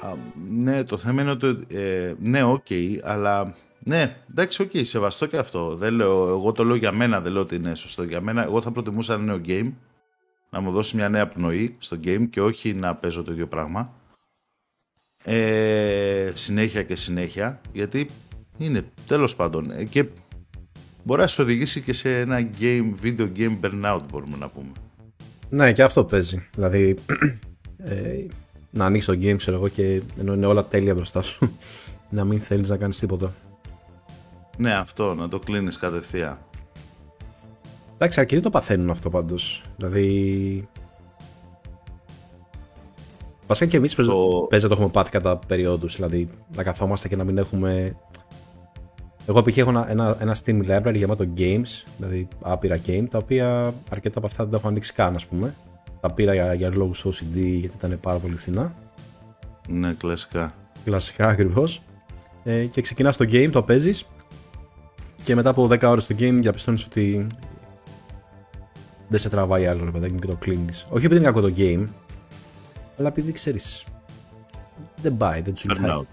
[0.00, 0.14] Α,
[0.48, 1.58] ναι, το θέμα είναι ότι.
[1.68, 3.54] Ε, ναι, ok, okay, αλλά.
[3.84, 5.76] Ναι, εντάξει, ok, okay, σεβαστό και αυτό.
[5.76, 8.02] Δεν λέω, εγώ το λέω για μένα, δεν λέω ότι είναι σωστό.
[8.02, 9.72] Για μένα, εγώ θα προτιμούσα ένα νέο game
[10.50, 13.94] να μου δώσει μια νέα πνοή στο game και όχι να παίζω το ίδιο πράγμα.
[15.24, 18.10] Ε, συνέχεια και συνέχεια, γιατί
[18.58, 19.70] είναι τέλος πάντων.
[19.70, 20.06] Ε, και
[21.04, 24.72] μπορεί να σου οδηγήσει και σε ένα game, video game burnout μπορούμε να πούμε.
[25.48, 26.48] Ναι, και αυτό παίζει.
[26.54, 26.94] Δηλαδή,
[27.76, 28.26] ε,
[28.70, 31.56] να ανοίξεις το game, ξέρω εγώ, και ενώ είναι όλα τέλεια μπροστά σου,
[32.10, 33.34] να μην θέλεις να κάνεις τίποτα.
[34.56, 36.38] Ναι, αυτό, να το κλείνεις κατευθείαν.
[37.94, 39.62] Εντάξει, αρκετοί το παθαίνουν αυτό πάντως.
[39.76, 40.68] Δηλαδή.
[43.46, 44.46] Βασικά και εμείς το...
[44.48, 45.94] παίζα το έχουμε πάθει κατά περιόδους.
[45.94, 47.96] Δηλαδή, να καθόμαστε και να μην έχουμε.
[49.26, 49.56] Εγώ π.χ.
[49.56, 54.26] έχω ένα, ένα, ένα Steam library γεμάτο games, δηλαδή άπειρα game, τα οποία αρκετά από
[54.26, 55.54] αυτά δεν τα έχω ανοίξει καν, ας πούμε.
[56.00, 58.74] Τα πήρα για, για λόγου OCD γιατί ήταν πάρα πολύ φθηνά.
[59.68, 60.54] Ναι, κλασικά.
[60.84, 61.82] Κλασικά ακριβώς.
[62.42, 64.06] Ε, και ξεκινάς το game, το παίζεις
[65.22, 67.26] και μετά από 10 ώρες το game διαπιστώνεις ότι
[69.08, 70.86] δεν σε τραβάει άλλο ρε παιδάκι μου και το κλείνεις.
[70.90, 71.84] Όχι επειδή είναι κακό το game,
[72.98, 73.84] αλλά επειδή ξέρεις.
[75.02, 76.06] Δεν πάει, δεν σου λέει.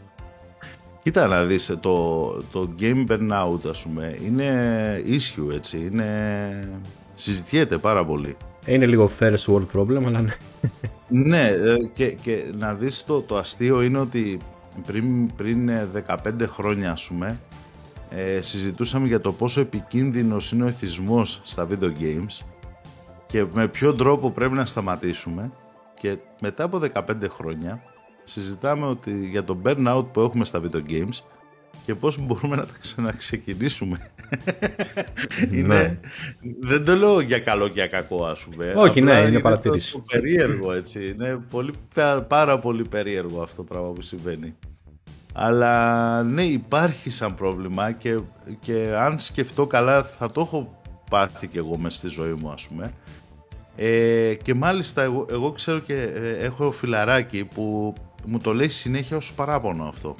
[1.03, 6.69] Κοίτα να δεις, το, το game burnout ας πούμε είναι issue έτσι, είναι...
[7.15, 8.37] συζητιέται πάρα πολύ.
[8.67, 10.33] Είναι λίγο first world problem, αλλά ναι.
[11.07, 14.37] ναι, ε, και, και να δεις το, το αστείο είναι ότι
[14.85, 15.69] πριν, πριν
[16.07, 17.39] 15 χρόνια ας πούμε
[18.09, 22.45] ε, συζητούσαμε για το πόσο επικίνδυνος είναι ο εθισμός στα video games
[23.25, 25.51] και με ποιο τρόπο πρέπει να σταματήσουμε
[25.99, 27.81] και μετά από 15 χρόνια
[28.23, 31.23] συζητάμε ότι για το burnout που έχουμε στα video games
[31.85, 34.11] και πώς μπορούμε να τα ξαναξεκινήσουμε.
[35.51, 35.99] είναι,
[36.59, 38.73] δεν το λέω για καλό και για κακό ας πούμε.
[38.75, 39.93] Όχι, ναι, είναι, είναι παρατήρηση.
[39.95, 41.07] Είναι περίεργο έτσι.
[41.07, 41.73] Είναι πολύ,
[42.27, 44.55] πάρα πολύ περίεργο αυτό το πράγμα που συμβαίνει.
[45.33, 48.19] Αλλά ναι, υπάρχει σαν πρόβλημα και,
[48.59, 52.67] και αν σκεφτώ καλά θα το έχω πάθει και εγώ μέσα στη ζωή μου ας
[52.67, 52.93] πούμε.
[53.75, 57.93] Ε, και μάλιστα εγώ, εγώ ξέρω και ε, έχω φιλαράκι που
[58.25, 60.15] μου το λέει συνέχεια ως παράπονο αυτό.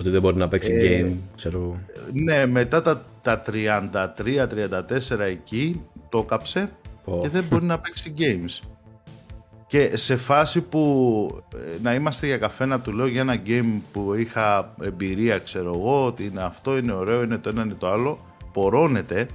[0.00, 1.76] Ότι δεν μπορεί να παίξει ε, game, ξέρω.
[2.12, 6.70] Ναι, μετά τα, τα 33-34 εκεί το κάψε
[7.20, 8.68] και δεν μπορεί να παίξει games.
[9.66, 13.80] Και σε φάση που ε, να είμαστε για καφέ να του λέω για ένα game
[13.92, 17.88] που είχα εμπειρία ξέρω εγώ ότι είναι αυτό, είναι ωραίο, είναι το ένα, είναι το
[17.88, 18.18] άλλο
[18.52, 19.28] πορώνεται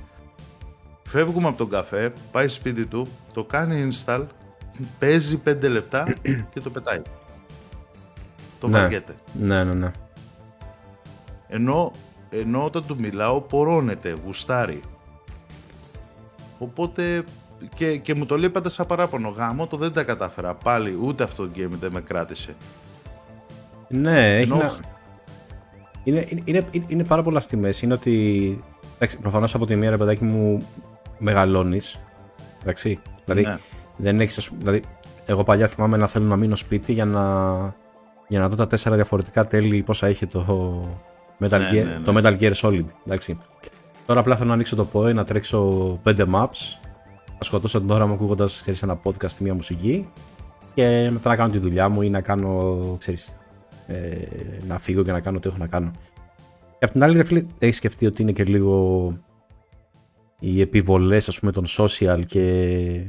[1.14, 4.26] Φεύγουμε από τον καφέ, πάει σπίτι του, το κάνει install,
[5.00, 6.14] παίζει 5 λεπτά
[6.54, 7.02] και το πετάει.
[8.60, 8.80] Το ναι.
[8.80, 9.16] βαριέται.
[9.34, 9.92] Ναι, ναι, ναι.
[11.56, 11.92] Ενώ,
[12.30, 14.82] ενώ όταν του μιλάω πορώνεται, γουστάρει.
[16.60, 17.24] Οπότε
[17.74, 19.30] και, και μου το λέει πάντα σαν παράπονο.
[19.30, 20.54] Γάμο το δεν τα κατάφερα.
[20.54, 22.56] Πάλι ούτε αυτό το game δεν με κράτησε.
[23.88, 24.80] Ναι, έχει να...
[26.04, 27.86] είναι, είναι, είναι, είναι, πάρα πολλά στη μέση.
[27.86, 28.64] Είναι ότι.
[29.22, 30.68] Προφανώς από τη μία ρε παιδάκι μου
[31.18, 32.00] μεγαλώνεις.
[32.62, 33.00] Εντάξει.
[33.26, 33.58] Δηλαδή, ναι.
[33.98, 34.84] δεν έχεις, δηλαδή,
[35.26, 37.22] εγώ παλιά θυμάμαι να θέλω να μείνω σπίτι για να,
[38.28, 40.40] για να δω τα τέσσερα διαφορετικά τέλη πόσα είχε το
[41.40, 42.22] Metal, ναι, Gear, ναι, το ναι.
[42.24, 42.86] Metal Gear Solid.
[43.06, 43.38] Εντάξει.
[44.06, 45.60] Τώρα απλά θέλω να ανοίξω το POE, να τρέξω
[46.04, 46.80] πέντε maps,
[47.38, 48.50] να σκοτώσω την ώρα μου ακούγοντα
[48.82, 50.10] ένα podcast ή μια μουσική
[50.74, 53.36] και μετά να κάνω τη δουλειά μου ή να κάνω, ξέρεις,
[53.88, 54.28] ε,
[54.68, 55.92] να φύγω και να κάνω ό,τι έχω να κάνω.
[56.80, 59.18] Και απ' την άλλη, ρε φίλε, έχεις σκεφτεί ότι είναι και λίγο
[60.40, 63.08] οι επιβολές ας πούμε των social και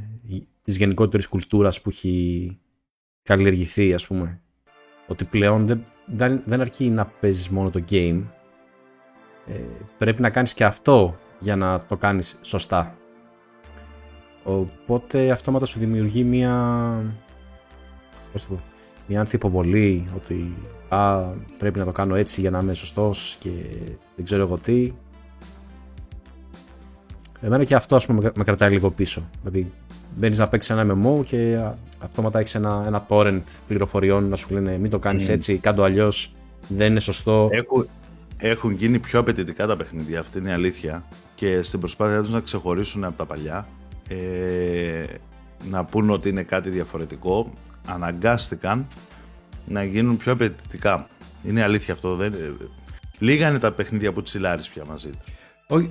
[0.63, 2.59] της γενικότερης κουλτούρας που έχει
[3.23, 4.41] καλλιεργηθεί ας πούμε
[5.07, 8.23] ότι πλέον δεν, δεν αρκεί να παίζεις μόνο το game
[9.47, 9.61] ε,
[9.99, 12.97] πρέπει να κάνεις και αυτό για να το κάνεις σωστά
[14.45, 16.55] οπότε αυτόματα σου δημιουργεί μια
[18.33, 18.61] πώς το πω,
[19.07, 20.55] μια ανθιποβολή ότι
[20.89, 21.23] α,
[21.59, 23.51] πρέπει να το κάνω έτσι για να είμαι σωστός και
[24.17, 24.93] δεν ξέρω εγώ τι.
[27.41, 29.29] Εμένα και αυτό ας πούμε, με κρατάει λίγο πίσω.
[29.43, 29.73] Δηλαδή
[30.15, 31.61] μπαίνεις να παίξεις ένα MMO και
[31.99, 35.33] αυτόματα έχεις ένα, ένα torrent πληροφοριών να σου λένε μην το κάνεις mm.
[35.33, 36.35] έτσι, κάντο αλλιώς,
[36.69, 37.49] δεν είναι σωστό.
[37.53, 37.89] Έχουν,
[38.37, 41.05] έχουν γίνει πιο απαιτητικά τα παιχνίδια, αυτή είναι η αλήθεια.
[41.35, 43.69] Και στην προσπάθειά τους να ξεχωρίσουν από τα παλιά,
[44.09, 45.05] ε,
[45.71, 47.51] να πούν ότι είναι κάτι διαφορετικό,
[47.87, 48.87] αναγκάστηκαν
[49.67, 51.07] να γίνουν πιο απαιτητικά.
[51.45, 52.17] Είναι αλήθεια αυτό.
[52.17, 52.35] Δεν...
[53.19, 55.35] Λίγα είναι τα παιχνίδια που τσιλάρεις πια μαζί τους.
[55.67, 55.91] Όχι,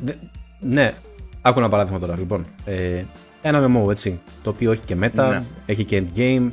[0.59, 0.93] ναι,
[1.41, 2.17] άκου ένα παράδειγμα τώρα.
[2.17, 3.03] Λοιπόν, ε,
[3.45, 5.43] ένα MMO έτσι, το οποίο έχει και meta, ναι.
[5.65, 6.47] έχει και endgame,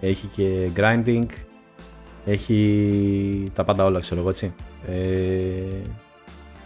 [0.00, 1.26] έχει και grinding,
[2.24, 4.54] έχει τα πάντα όλα ξέρω εγώ έτσι.
[4.88, 5.88] Ε,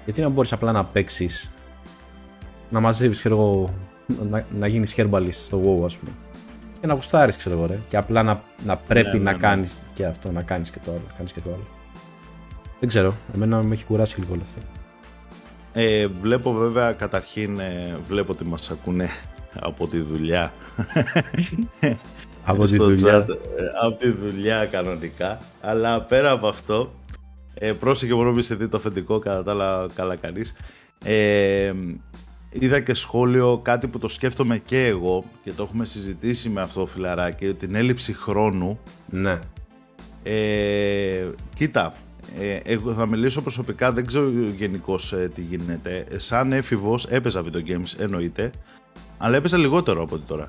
[0.04, 1.50] γιατί να μπορείς απλά να παίξεις,
[2.70, 3.74] να μαζεύεις ξέρω εγώ,
[4.30, 6.12] να, να γίνεις herbalist στο WoW ας πούμε
[6.80, 9.42] και να γουστάρεις ξέρω εγώ ρε και απλά να, να πρέπει ναι, να ναι, ναι.
[9.42, 11.66] κάνεις και αυτό, να κάνεις και το άλλο, κάνεις και το άλλο.
[12.80, 14.60] Δεν ξέρω, εμένα με έχει κουράσει λίγο όλο αυτό.
[15.72, 19.08] Ε, βλέπω βέβαια καταρχήν, ε, βλέπω ότι μας ακούνε
[19.60, 20.52] από τη δουλειά.
[22.44, 23.26] από τη δουλειά.
[23.26, 23.34] Chat, ε,
[23.82, 25.40] από τη δουλειά κανονικά.
[25.60, 26.92] Αλλά πέρα από αυτό,
[27.54, 30.54] ε, πρόσεχε μόνο μη σε δει το αφεντικό, κατά τα άλλα καλά κανείς.
[31.04, 31.72] Ε,
[32.50, 36.86] είδα και σχόλιο κάτι που το σκέφτομαι και εγώ και το έχουμε συζητήσει με αυτό
[36.86, 38.78] φιλαράκι, την έλλειψη χρόνου.
[39.10, 39.38] Ναι.
[40.22, 41.94] Ε, κοίτα,
[42.38, 46.04] ε, εγώ θα μιλήσω προσωπικά, δεν ξέρω γενικώς ε, τι γίνεται.
[46.16, 48.50] Σαν έφηβος έπαιζα video games, εννοείται,
[49.22, 50.46] αλλά έπαιζα λιγότερο από ό,τι τώρα.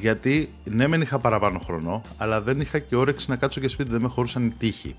[0.00, 3.90] Γιατί ναι, μεν είχα παραπάνω χρόνο, αλλά δεν είχα και όρεξη να κάτσω και σπίτι,
[3.90, 4.96] δεν με χωρούσαν οι τύχοι.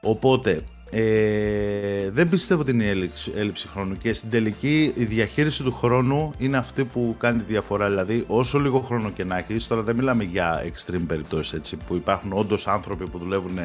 [0.00, 5.62] Οπότε, ε, δεν πιστεύω ότι είναι η έλλειψη, έλλειψη χρόνου και στην τελική η διαχείριση
[5.62, 7.88] του χρόνου είναι αυτή που κάνει τη διαφορά.
[7.88, 11.94] Δηλαδή, όσο λίγο χρόνο και να έχεις, τώρα δεν μιλάμε για extreme περιπτώσεις έτσι, που
[11.94, 13.58] υπάρχουν όντως άνθρωποι που δουλεύουν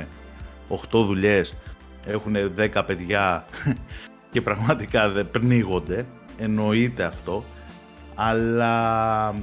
[0.70, 1.58] 8 δουλειές,
[2.06, 3.46] έχουν 10 παιδιά
[4.32, 6.06] και πραγματικά δεν πνίγονται.
[6.38, 7.44] Εννοείται αυτό.
[8.16, 9.34] Αλλά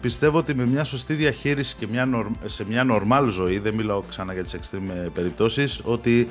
[0.00, 2.08] πιστεύω ότι με μια σωστή διαχείριση και μια,
[2.44, 6.28] σε μια normal ζωή, δεν μιλάω ξανά για τις extreme περιπτώσεις, ότι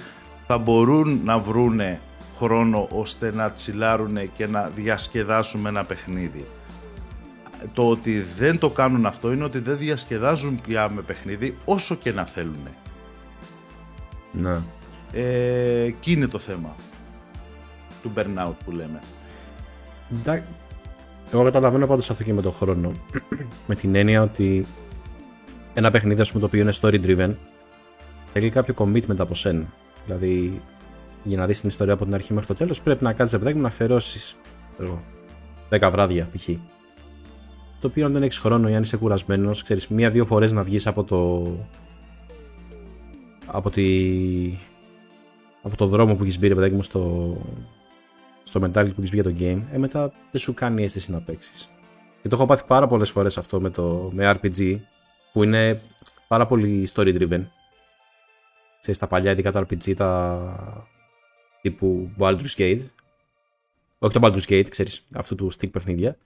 [0.47, 1.99] θα μπορούν να βρούνε
[2.37, 6.47] χρόνο ώστε να τσιλάρουν και να διασκεδάσουν ένα παιχνίδι.
[7.73, 12.11] Το ότι δεν το κάνουν αυτό είναι ότι δεν διασκεδάζουν πια με παιχνίδι όσο και
[12.11, 12.67] να θέλουν.
[14.31, 14.57] Ναι.
[15.11, 16.75] Ε, εκεί είναι το θέμα
[18.01, 18.99] του burnout που λέμε.
[21.33, 22.91] Εγώ καταλαβαίνω πάντως αυτό και με τον χρόνο.
[23.67, 24.65] με την έννοια ότι
[25.73, 27.35] ένα παιχνίδι ας πούμε, το οποίο είναι story driven
[28.33, 29.65] θέλει κάποιο commitment από σένα.
[30.05, 30.61] Δηλαδή,
[31.23, 33.57] για να δεις την ιστορία από την αρχή μέχρι το τέλος, πρέπει να κάτσει παιδάκι
[33.57, 34.35] να αφιερώσεις
[35.69, 36.49] 10 βράδια π.χ.
[37.79, 40.87] Το οποίο αν δεν έχεις χρόνο ή αν είσαι κουρασμένος, ξέρεις, μία-δύο φορές να βγεις
[40.87, 41.51] από το.
[43.45, 43.87] από τη.
[45.61, 47.37] από το δρόμο που έχεις μπει, παιδάκι μου, στο.
[48.45, 51.21] Στο mentality που έχεις μπει για το game, ε, μετά δεν σου κάνει αίσθηση να
[51.21, 51.69] παίξεις.
[52.21, 54.79] Και το έχω πάθει πάρα πολλές φορές αυτό με, το, με RPG,
[55.33, 55.81] που είναι
[56.27, 57.45] πάρα πολύ story driven
[58.85, 60.77] ξέρεις, τα παλιά ειδικά τα RPG, τα
[61.61, 62.81] τύπου Baldur's Gate.
[63.99, 66.17] Όχι το Baldur's Gate, ξέρεις, αυτού του stick παιχνίδια.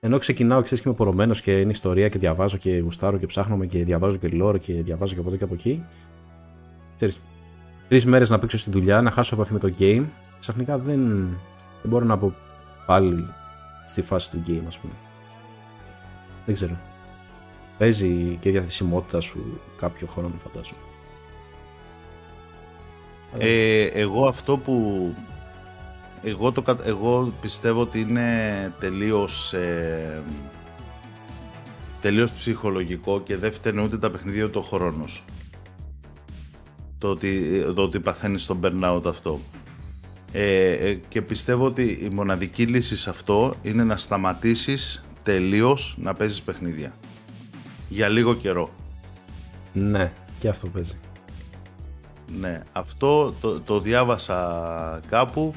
[0.00, 3.66] Ενώ ξεκινάω, ξέρεις, και είμαι πορωμένος και είναι ιστορία και διαβάζω και γουστάρω και ψάχνομαι
[3.66, 5.84] και διαβάζω και lore και διαβάζω και από εδώ και από εκεί.
[6.96, 7.20] Ξέρεις,
[7.88, 10.04] τρεις μέρες να παίξω στη δουλειά, να χάσω επαφή με το game,
[10.40, 11.08] ξαφνικά δεν,
[11.82, 12.34] δεν μπορώ να πω
[12.86, 13.26] πάλι
[13.86, 14.92] στη φάση του game, ας πούμε.
[16.46, 16.76] Δεν ξέρω.
[17.78, 20.80] Παίζει και η διαθεσιμότητα σου κάποιο χρόνο, φαντάζομαι.
[23.38, 24.74] Ε, εγώ αυτό που
[26.22, 30.22] εγώ, το, εγώ πιστεύω ότι είναι τελείως ε,
[32.00, 35.24] τελείως ψυχολογικό και δεν φταίνε ούτε τα παιχνίδια ούτε ο χρόνος
[36.98, 39.40] το ότι, το ότι παθαίνεις τον burnout αυτό
[40.32, 46.14] ε, ε, και πιστεύω ότι η μοναδική λύση σε αυτό είναι να σταματήσεις τελείως να
[46.14, 46.92] παίζεις παιχνίδια
[47.88, 48.70] για λίγο καιρό
[49.72, 50.98] ναι και αυτό παίζει
[52.38, 55.54] ναι, αυτό το, το διάβασα κάπου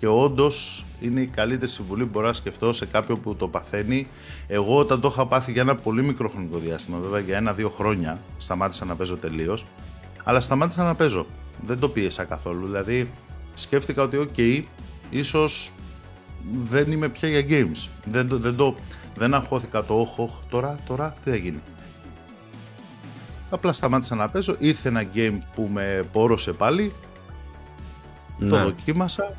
[0.00, 4.08] και όντως είναι η καλύτερη συμβουλή που μπορώ να σκεφτώ σε κάποιον που το παθαίνει.
[4.46, 8.18] Εγώ όταν το είχα πάθει για ένα πολύ μικρό χρονικό διάστημα, βέβαια για ένα-δύο χρόνια,
[8.38, 9.66] σταμάτησα να παίζω τελείως.
[10.24, 11.26] Αλλά σταμάτησα να παίζω.
[11.66, 12.66] Δεν το πίεσα καθόλου.
[12.66, 13.10] Δηλαδή
[13.60, 14.62] σκέφτηκα ότι, OK,
[15.10, 15.72] ίσως
[16.62, 17.88] δεν είμαι πια για games.
[18.04, 18.74] Δεν, δεν, το,
[19.16, 21.60] δεν αγχώθηκα το, όχο, τώρα, τώρα, τι θα γίνει.
[23.50, 24.56] Απλά σταμάτησα να παίζω.
[24.58, 26.92] Ήρθε ένα game που με πόρωσε πάλι.
[28.38, 28.62] Το ναι.
[28.62, 29.34] δοκίμασα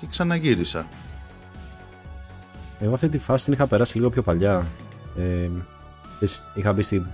[0.00, 0.88] και ξαναγύρισα.
[2.80, 4.66] Εγώ αυτή τη φάση την είχα περάσει λίγο πιο παλιά.
[5.16, 5.50] Ε,
[6.54, 7.06] είχα μπει στην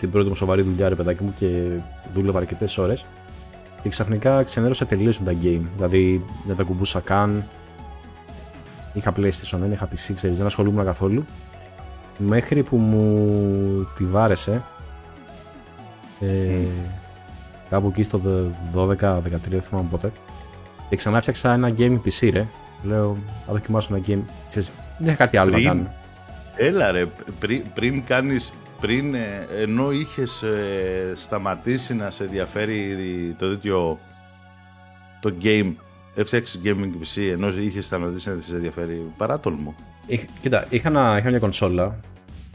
[0.00, 1.78] στην πρώτη μου σοβαρή δουλειά, ρε παιδάκι μου, και
[2.14, 3.04] δούλευα αρκετές ώρες.
[3.82, 5.62] Και ξαφνικά ξενέρωσα τελείως με τα game.
[5.76, 7.44] Δηλαδή δεν τα κουμπούσα καν.
[8.92, 11.24] Είχα PlayStation, δεν είχα PC, ξέρεις, δεν ασχολούμαι καθόλου.
[12.18, 14.62] Μέχρι που μου τη βάρεσε.
[16.20, 16.66] Ε,
[17.70, 18.20] κάπου εκεί στο
[18.74, 20.12] 12-13, δεν θυμάμαι πότε.
[20.88, 22.46] Και ξανά φτιάξα ένα gaming PC, ρε.
[22.82, 23.16] Λέω,
[23.46, 24.20] θα δοκιμάσω ένα game.
[24.48, 25.92] Ξέρεις, δεν είχα κάτι άλλο Πριν- να κάνω.
[26.56, 27.06] Έλα ρε,
[27.38, 32.96] πριν, πριν κάνεις, πριν ε, ενώ είχες ε, σταματήσει να σε ενδιαφέρει
[33.38, 33.98] το τέτοιο
[35.20, 35.72] το game,
[36.14, 39.74] έφτιαξες gaming PC ενώ είχες σταματήσει να σε ενδιαφέρει παράτολμο.
[40.06, 42.00] Είχα, κοίτα, είχα, ένα, είχα μια κονσόλα.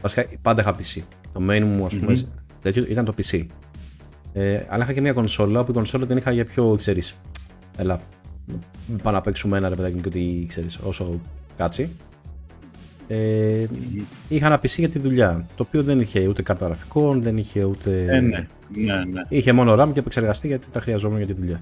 [0.02, 1.02] Βασικά πάντα είχα PC.
[1.32, 2.22] Το main μου, α πούμε,
[2.62, 3.46] τέτοιο ήταν το PC.
[4.32, 7.02] Ε, αλλά είχα και μια κονσόλα που η κονσόλα την είχα για πιο, ξέρει.
[7.76, 8.00] Έλα,
[9.02, 11.20] πάμε να παίξουμε ένα ρε παιδάκι μου και ότι ξέρει, όσο
[11.56, 11.90] κάτσει.
[13.08, 13.66] Ε,
[14.28, 15.46] είχα ένα PC για τη δουλειά.
[15.56, 18.06] Το οποίο δεν είχε ούτε κάρτα γραφικών, δεν είχε ούτε.
[18.08, 19.22] Ε, ναι, ναι, ναι.
[19.28, 21.60] Είχε μόνο RAM και επεξεργαστή γιατί τα χρειαζόμουν για τη δουλειά.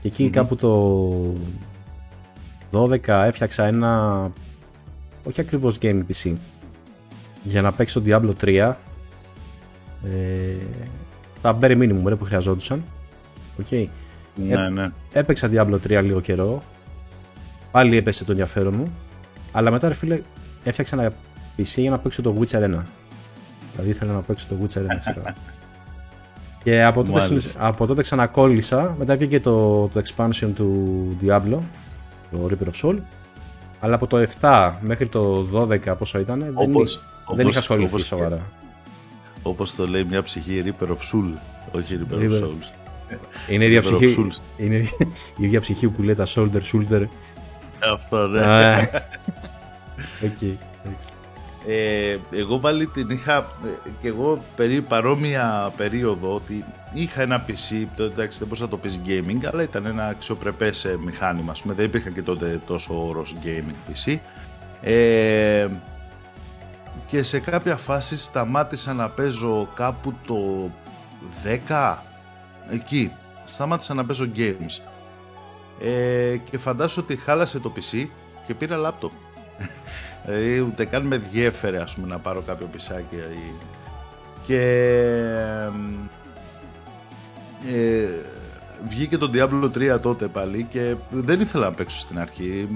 [0.00, 1.34] Και εκει κάπου το
[2.72, 4.30] 12 έφτιαξα ένα,
[5.24, 6.32] όχι ακριβώς gaming PC,
[7.42, 8.74] για να παίξω Diablo 3.
[10.04, 10.54] Ε,
[11.42, 12.84] τα bare minimum ρε, που χρειαζόντουσαν.
[13.62, 13.86] Okay.
[14.34, 14.88] ναι, ναι.
[15.12, 16.62] Έπαιξα Diablo 3 λίγο καιρό.
[17.70, 18.92] Πάλι έπεσε το ενδιαφέρον μου.
[19.52, 20.20] Αλλά μετά, ρε φίλε,
[20.62, 21.12] έφτιαξα ένα
[21.58, 22.82] PC για να παίξω το Witcher 1.
[23.72, 25.22] Δηλαδή ήθελα να παίξω το Witcher 1, ξέρω.
[26.64, 27.66] και από τότε, Μάλιστα.
[27.66, 28.94] από τότε ξανακόλλησα.
[28.98, 31.58] Μετά βγήκε το, το expansion του Diablo,
[32.30, 32.96] το Reaper of Soul.
[33.80, 37.86] Αλλά από το 7 μέχρι το 12, πόσο ήταν, δεν, Όπως- δεν όπως- είχα ασχοληθεί
[37.94, 38.40] όπως- σοβαρά.
[39.42, 41.32] Όπως το λέει μια ψυχή Reaper of Soul,
[41.72, 42.72] όχι Reaper of Reaper- Souls.
[43.48, 44.40] Είναι η ίδια Reaper of ψυχή, Souls.
[44.56, 47.02] είναι η ίδια ψυχή που λέει τα shoulder shoulder.
[47.92, 48.40] Αυτό ναι.
[49.98, 51.08] Α, Οκ, εντάξει.
[51.66, 57.86] Ε, εγώ πάλι την είχα ε, και εγώ περί παρόμοια περίοδο ότι είχα ένα PC,
[57.96, 61.62] το, εντάξει δεν μπορούσα να το πεις gaming, αλλά ήταν ένα αξιοπρεπές ε, μηχάνημα, ας
[61.62, 64.18] πούμε, δεν υπήρχε και τότε τόσο όρος gaming PC.
[64.82, 65.68] Ε,
[67.06, 70.70] και σε κάποια φάση σταμάτησα να παίζω κάπου το
[71.68, 71.96] 10,
[72.70, 73.12] εκεί,
[73.44, 74.82] σταμάτησα να παίζω games.
[75.80, 78.06] Ε, και φαντάσου ότι χάλασε το PC
[78.46, 79.12] και πήρα λάπτοπ.
[80.24, 83.52] Δηλαδή ούτε καν με διέφερε ας πούμε να πάρω κάποιο πισάκι ή...
[84.46, 84.60] και
[87.66, 88.06] ε,
[88.88, 92.68] βγήκε το Diablo 3 τότε πάλι και δεν ήθελα να παίξω στην αρχή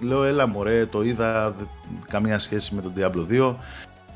[0.00, 1.64] λέω έλα μωρέ το είδα δε-
[2.10, 3.54] καμία σχέση με τον Diablo 2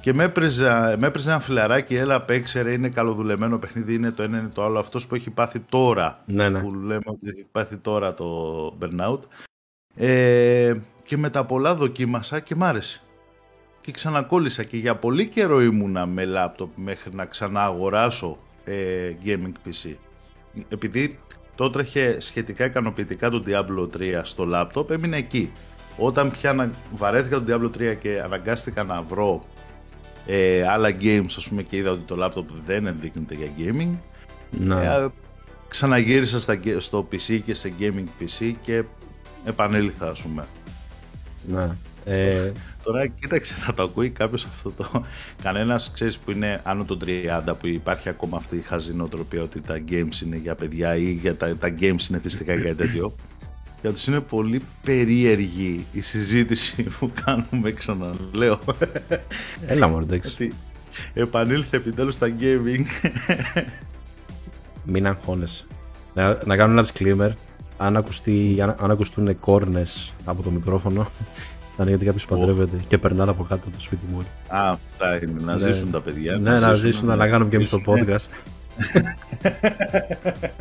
[0.01, 4.23] και με έπαιζε, με έπαιζε ένα φιλαράκι έλα παίξε ρε είναι καλοδουλεμένο παιχνίδι είναι το
[4.23, 6.61] ένα είναι το άλλο αυτός που έχει πάθει τώρα Ναι, ναι.
[6.61, 8.27] που λέμε ότι έχει πάθει τώρα το
[8.81, 9.19] burnout.
[9.97, 10.75] Ε,
[11.05, 13.01] και με τα πολλά δοκίμασα και μ' άρεσε.
[13.81, 19.95] Και ξανακόλλησα και για πολύ καιρό ήμουνα με λάπτοπ μέχρι να ξανααγοράσω ε, gaming PC.
[20.69, 21.19] Επειδή
[21.55, 25.53] το τρέχε σχετικά ικανοποιητικά το Diablo 3 στο λάπτοπ, έμεινε εκεί.
[25.97, 29.45] Όταν πια ανα- βαρέθηκα το Diablo 3 και αναγκάστηκα να βρω
[30.27, 33.89] ε, άλλα games ας πούμε και είδα ότι το λάπτοπ δεν ενδείκνυται για gaming,
[34.51, 34.75] Ναι.
[34.85, 35.07] ε,
[35.69, 38.83] ξαναγύρισα στα, ге- στο PC και σε gaming PC και
[39.45, 40.47] επανέλθα ας πούμε.
[41.49, 41.69] Ναι.
[42.05, 42.53] Ε,
[42.85, 45.05] Τώρα κοίταξε να το ακούει κάποιος αυτό το.
[45.43, 49.61] Κανένας ξέρεις που είναι άνω των 30 που υπάρχει ακόμα αυτή η χαζή νοοτροπία ότι
[49.61, 53.15] τα games είναι για παιδιά ή για τα, τα games είναι θυστικά ή κάτι τέτοιο.
[53.81, 58.61] Για τους είναι πολύ περίεργη η συζήτηση που κάνουμε ξαναλέω.
[59.67, 60.33] έλα μου, εντάξει.
[60.33, 60.55] ότι
[61.15, 62.85] επανήλθε επιτέλους στα gaming.
[64.85, 65.65] Μην αγχώνεσαι.
[66.15, 67.31] Να, να κάνω ένα disclaimer.
[67.85, 71.03] Αν, ακουστεί, αν, αν ακουστούν κόρνες από το μικρόφωνο,
[71.77, 74.15] θα είναι γιατί κάποιος παντρεύεται και περνάνε από κάτω από το σπίτι μου.
[74.17, 74.27] όλοι.
[74.49, 75.43] Α, αυτά είναι.
[75.45, 75.59] Να Ναι.
[75.73, 76.37] ζήσουν τα παιδιά.
[76.37, 77.95] Ναι, να ζήσουν, να κάνουμε και εμείς το ζήσουν.
[78.07, 78.29] podcast.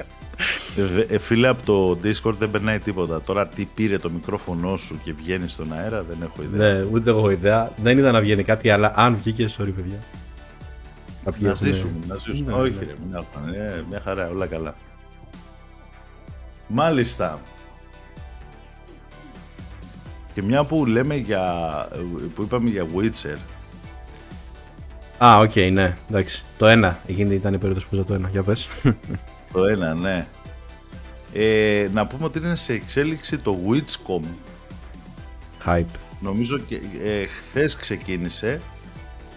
[0.77, 3.21] Ε, ε, φίλε, από το Discord δεν περνάει τίποτα.
[3.21, 6.73] Τώρα τι πήρε το μικρόφωνο σου και βγαίνει στον αέρα, δεν έχω ιδέα.
[6.73, 7.71] Ναι, ούτε εγώ έχω ιδέα.
[7.83, 9.97] Δεν είδα να βγαίνει κάτι, αλλά αν βγήκε, sorry παιδιά.
[11.23, 12.51] Κάποιοι να έχουνε- ζήσουμε, να ζήσουμε.
[12.51, 12.79] Ναι, Όχι, ναι.
[12.85, 13.57] ρε, μην άγχωνε.
[13.57, 14.75] Ε, μια χαρά, όλα καλά.
[16.75, 17.41] Μάλιστα.
[20.33, 21.43] Και μια που λέμε για.
[22.35, 23.37] που είπαμε για Witcher.
[25.17, 26.43] Α, οκ, ναι, εντάξει.
[26.57, 26.99] Το ένα.
[27.07, 28.29] Εκείνη ήταν η περίοδος που το ένα.
[28.29, 28.67] Για πες.
[29.53, 30.27] Το ένα, ναι.
[31.33, 34.23] Ε, να πούμε ότι είναι σε εξέλιξη το WitcherCon.
[35.65, 35.85] Hype.
[36.19, 38.61] Νομίζω και ε, χθες ξεκίνησε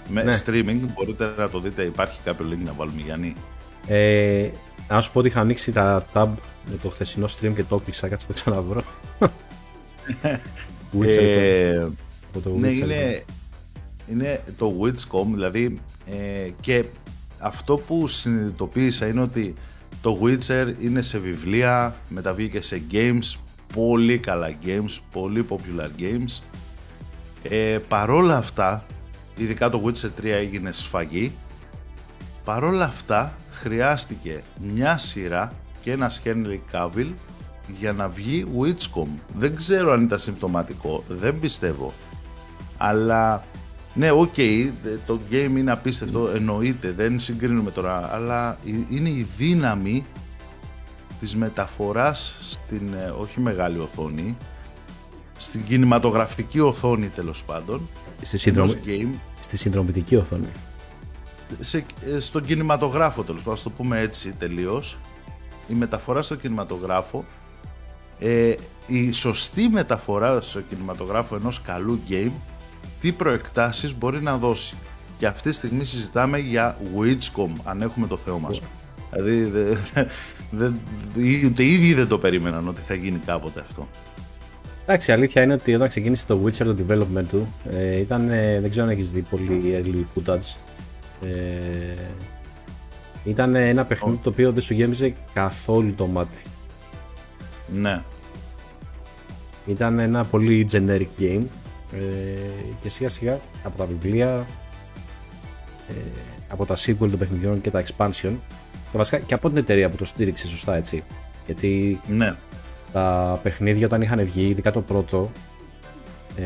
[0.08, 0.38] με Ναι.
[0.46, 0.80] streaming.
[0.94, 1.82] Μπορείτε να το δείτε.
[1.82, 3.34] Υπάρχει κάποιο link να βάλουμε, Γιάννη;
[3.86, 4.48] Ε,
[4.88, 6.28] να σου πω ότι είχα ανοίξει τα tab
[6.70, 8.08] με το χθεσινό stream και το έκλεισα.
[8.08, 8.82] Κάτσε να το ξαναβρω.
[11.00, 11.86] Witcher, Ε,
[12.28, 13.24] από το ναι, Witcher, είναι,
[14.10, 16.84] είναι το Witchcom, δηλαδή ε, και
[17.38, 19.54] αυτό που συνειδητοποίησα είναι ότι
[20.02, 23.38] το Witcher είναι σε βιβλία, μεταβήκε σε games,
[23.74, 26.42] πολύ καλά games, πολύ popular games.
[27.42, 28.86] Ε, παρόλα αυτά,
[29.36, 31.32] ειδικά το Witcher 3 έγινε σφαγή,
[32.44, 37.12] παρόλα αυτά χρειάστηκε μια σειρά και ένα Henry Cavill
[37.78, 39.08] για να βγει WitcherCon.
[39.38, 41.92] Δεν ξέρω αν ήταν συμπτωματικό, δεν πιστεύω.
[42.76, 43.44] Αλλά
[43.94, 44.70] ναι, ok, okay,
[45.06, 48.58] το game είναι απίστευτο, εννοείται, δεν συγκρίνουμε τώρα, αλλά
[48.90, 50.04] είναι η δύναμη
[51.20, 54.36] της μεταφοράς στην, ε, όχι μεγάλη οθόνη,
[55.36, 57.88] στην κινηματογραφική οθόνη τέλος πάντων.
[58.22, 58.70] Στη, συνδρομ...
[58.86, 60.46] game, στη συνδρομητική οθόνη.
[61.60, 61.84] Σε,
[62.14, 64.98] ε, στον κινηματογράφο τέλος πάντων, το πούμε έτσι τελείως.
[65.68, 67.24] Η μεταφορά στο κινηματογράφο,
[68.18, 68.54] ε,
[68.86, 72.32] η σωστή μεταφορά στο κινηματογράφο ενός καλού game
[73.00, 74.74] τι προεκτάσεις μπορεί να δώσει.
[75.18, 78.60] Και αυτή τη στιγμή συζητάμε για Witchcom, αν έχουμε το Θεό μας.
[79.10, 79.74] Δηλαδή, δε,
[80.50, 80.70] δε,
[81.46, 83.88] ούτε οι ίδιοι δεν το περίμεναν ότι θα γίνει κάποτε αυτό.
[84.82, 88.60] Εντάξει, η αλήθεια είναι ότι όταν ξεκίνησε το Witcher το development του, ε, ήταν, ε,
[88.60, 90.56] δεν ξέρω αν έχεις δει πολύ early footage.
[91.22, 91.94] Ε,
[93.24, 96.42] ήταν ένα παιχνίδι το οποίο δεν σου γέμιζε καθόλου το μάτι.
[97.74, 98.02] Ναι.
[99.66, 101.42] Ήταν ένα πολύ generic game
[101.92, 102.40] ε,
[102.80, 104.46] και σιγά σιγά από τα βιβλία,
[105.88, 105.92] ε,
[106.48, 108.32] από τα sequel των παιχνιδιών και τα expansion
[108.90, 111.02] και βασικά και από την εταιρεία που το στήριξε σωστά έτσι.
[111.46, 112.34] Γιατί ναι.
[112.92, 115.30] τα παιχνίδια όταν είχαν βγει, ειδικά το πρώτο,
[116.36, 116.44] ε,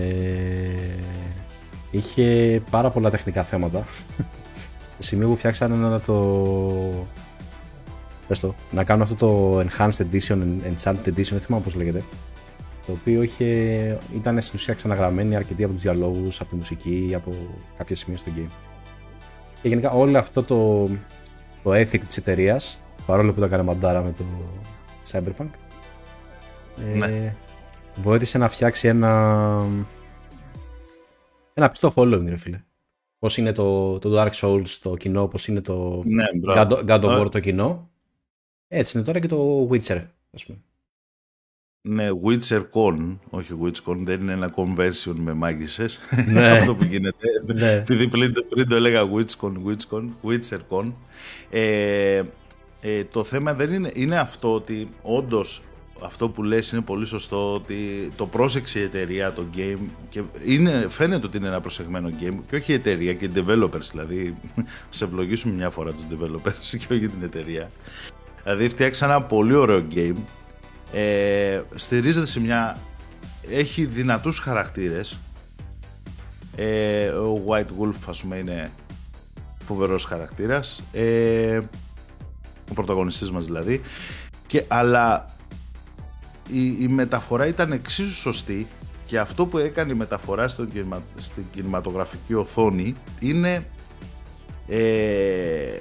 [1.91, 3.85] είχε πάρα πολλά τεχνικά θέματα.
[5.03, 7.09] Σε σημείο που φτιάξανε να το.
[8.29, 10.39] Πες το, να κάνουν αυτό το Enhanced Edition,
[10.75, 12.03] Enchanted Edition, δεν θυμάμαι πώς λέγεται
[12.87, 13.45] το οποίο είχε,
[14.15, 17.35] ήταν στην ουσία ξαναγραμμένη αρκετή από τους διαλόγους, από τη μουσική, από
[17.77, 18.51] κάποια σημεία στο game.
[19.63, 20.85] Και γενικά όλο αυτό το,
[21.63, 24.25] το ethic της εταιρείας, παρόλο που το έκανε μαντάρα με το
[25.11, 25.49] Cyberpunk,
[26.95, 27.35] ε, ναι.
[28.03, 29.67] βοήθησε να φτιάξει ένα
[31.55, 32.61] ένα πιστό following, ρε φίλε.
[33.21, 37.21] Πώς είναι το, το Dark Souls το κοινό, πώς είναι το ναι, God, God of
[37.21, 37.91] War το κοινό.
[38.69, 40.59] Έτσι είναι τώρα και το Witcher, ας πούμε.
[41.83, 45.99] Ναι, WitcherCon, όχι WitchCon, δεν είναι ένα conversion με μάγισσες.
[46.27, 46.49] Ναι.
[46.59, 47.27] Αυτό που γίνεται.
[47.47, 47.71] ναι.
[47.73, 50.93] Επειδή πριν, πριν το έλεγα WitchCon, WitchCon, WitcherCon.
[51.51, 52.23] Ε,
[52.81, 55.63] ε, το θέμα δεν είναι, είναι αυτό ότι όντως
[56.05, 59.79] αυτό που λες είναι πολύ σωστό ότι το πρόσεξε η εταιρεία το game
[60.09, 63.89] και είναι, φαίνεται ότι είναι ένα προσεγμένο game και όχι η εταιρεία και οι developers
[63.91, 64.37] δηλαδή
[64.91, 67.71] σε ευλογήσουμε μια φορά τους developers και όχι την εταιρεία
[68.43, 70.17] δηλαδή φτιάξαν ένα πολύ ωραίο game
[70.93, 72.79] ε, στηρίζεται σε μια...
[73.51, 75.19] Έχει δυνατούς χαρακτήρες.
[76.57, 78.71] Ε, ο White Wolf ας πούμε είναι
[79.65, 80.83] φοβερός χαρακτήρας.
[80.93, 81.61] Ε,
[82.71, 83.81] ο πρωταγωνιστής μας δηλαδή.
[84.47, 85.25] Και, αλλά
[86.53, 88.67] η, η μεταφορά ήταν εξίσου σωστή
[89.07, 90.71] και αυτό που έκανε η μεταφορά στον,
[91.19, 93.67] στην κινηματογραφική οθόνη είναι
[94.69, 95.79] ε,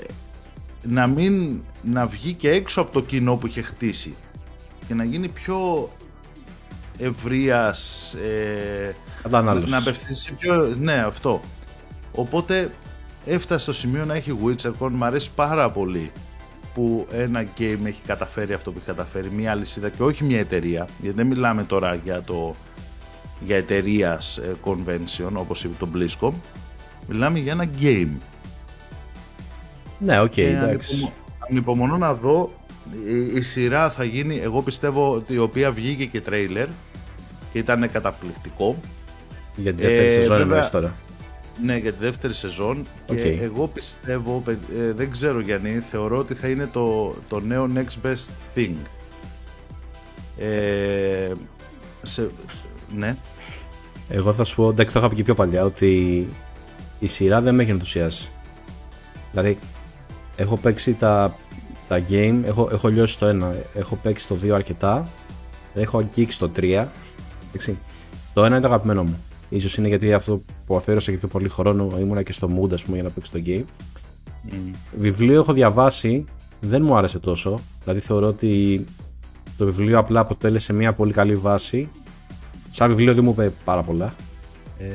[0.84, 4.16] να μην να βγει και έξω από το κοινό που είχε χτίσει
[4.88, 5.90] και να γίνει πιο
[6.98, 8.96] ευρείας ε,
[9.68, 10.76] να απευθύνσει πιο...
[10.80, 11.42] ναι αυτό.
[12.12, 12.72] Οπότε
[13.26, 16.12] έφτασε στο σημείο να έχει WitcherCon μου αρέσει πάρα πολύ
[16.74, 20.88] που ένα game έχει καταφέρει αυτό που έχει καταφέρει μια αλυσίδα και όχι μια εταιρεία
[21.02, 22.56] γιατί δεν μιλάμε τώρα για το
[23.40, 26.34] για εταιρείας ε, convention όπως είπε το BlizzCon
[27.08, 28.18] μιλάμε για ένα game
[30.00, 31.12] ναι, ok, okay, εντάξει.
[31.50, 32.52] Ανυπομονώ να δω
[33.36, 36.68] η, σειρά θα γίνει, εγώ πιστεύω ότι η οποία βγήκε και τρέιλερ
[37.52, 38.80] και ήταν καταπληκτικό.
[39.56, 40.94] Για τη δεύτερη ε, σεζόν βέβαια, τώρα.
[41.64, 46.48] Ναι, για τη δεύτερη σεζόν και εγώ πιστεύω, ε, δεν ξέρω Γιάννη, θεωρώ ότι θα
[46.48, 48.76] είναι το, το νέο next best thing.
[50.38, 51.32] Ε,
[52.02, 52.28] σε,
[52.96, 53.16] ναι.
[54.10, 56.28] Εγώ θα σου πω, εντάξει το είχα πει και πιο παλιά, ότι
[57.00, 58.32] η σειρά δεν με έχει ενθουσιάσει.
[59.32, 59.60] Δηλαδή,
[60.36, 61.38] έχω παίξει τα
[61.90, 65.08] τα game, έχω, έχω λιώσει το 1, έχω παίξει το 2 αρκετά,
[65.74, 66.86] έχω αγγίξει το 3,
[67.54, 67.78] έτσι.
[68.34, 69.24] Το 1 είναι το αγαπημένο μου.
[69.50, 72.84] Ίσως είναι γιατί αυτό που αφαίρωσα και πιο πολύ χρόνο ήμουνα και στο mood ας
[72.84, 73.64] πούμε για να παίξω το game.
[74.50, 74.74] Mm.
[74.98, 76.26] Βιβλίο έχω διαβάσει,
[76.60, 78.86] δεν μου άρεσε τόσο, δηλαδή θεωρώ ότι
[79.58, 81.90] το βιβλίο απλά αποτέλεσε μια πολύ καλή βάση.
[82.70, 84.14] Σαν βιβλίο δεν μου είπε πάρα πολλά.
[84.78, 84.88] Ε,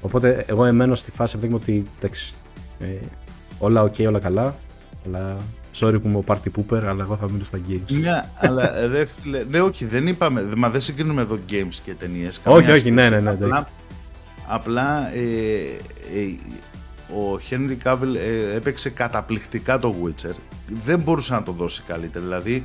[0.00, 2.34] οπότε εγώ εμένω στη φάση αυτή ότι εντάξει,
[2.78, 2.98] ε,
[3.58, 4.54] όλα ok, όλα καλά.
[5.06, 5.36] Αλλά
[5.74, 7.92] sorry που είμαι ο party pooper, αλλά εγώ θα μείνω στα games.
[8.00, 12.40] Ναι, αλλά ρε φίλε, ναι, όχι, δεν είπαμε, μα δεν συγκρίνουμε εδώ games και ταινίες.
[12.44, 13.30] Όχι, όχι, ναι, ναι, ναι.
[13.30, 13.68] Απλά,
[14.46, 15.20] απλά ε,
[16.14, 16.34] ε,
[17.14, 20.34] ο Henry Cavill ε, έπαιξε καταπληκτικά το Witcher.
[20.84, 22.24] Δεν μπορούσε να το δώσει καλύτερα.
[22.24, 22.64] Δηλαδή,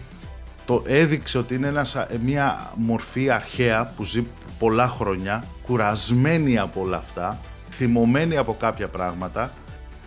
[0.65, 4.25] το έδειξε ότι είναι ένας, μια μορφή αρχαία που ζει
[4.59, 7.39] πολλά χρόνια, κουρασμένη από όλα αυτά,
[7.71, 9.53] θυμωμένη από κάποια πράγματα,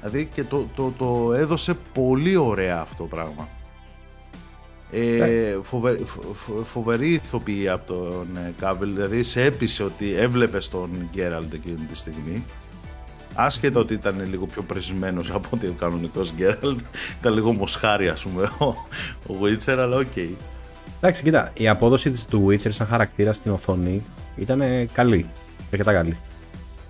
[0.03, 3.49] δηλαδή και το, το, το έδωσε πολύ ωραία αυτό το πράγμα.
[4.91, 5.99] Ε, φοβε,
[6.35, 8.27] φο, φοβερή ηθοποιή από τον
[8.59, 12.45] Κάβελ, δηλαδή σε έπεισε ότι έβλεπε τον Γκέραλντ εκείνη τη στιγμή.
[13.35, 16.81] Άσχετο ότι ήταν λίγο πιο πρεσμένος από ότι ο κανονικός Γκέραλντ,
[17.21, 18.67] ήταν λίγο μοσχάρι ας πούμε ο,
[19.27, 20.07] ο Witcher, αλλά ok.
[20.15, 20.29] Okay.
[20.97, 24.03] Εντάξει, κοίτα, η απόδοση του Witcher σαν χαρακτήρα στην οθόνη
[24.37, 25.27] ήταν καλή,
[25.71, 26.17] αρκετά καλή.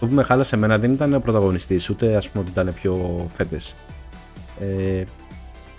[0.03, 3.27] Το που με χάλασε εμένα δεν ήταν ο πρωταγωνιστής, ούτε ας πούμε ότι ήταν πιο
[3.35, 3.75] φέτες.
[4.61, 5.05] Ε,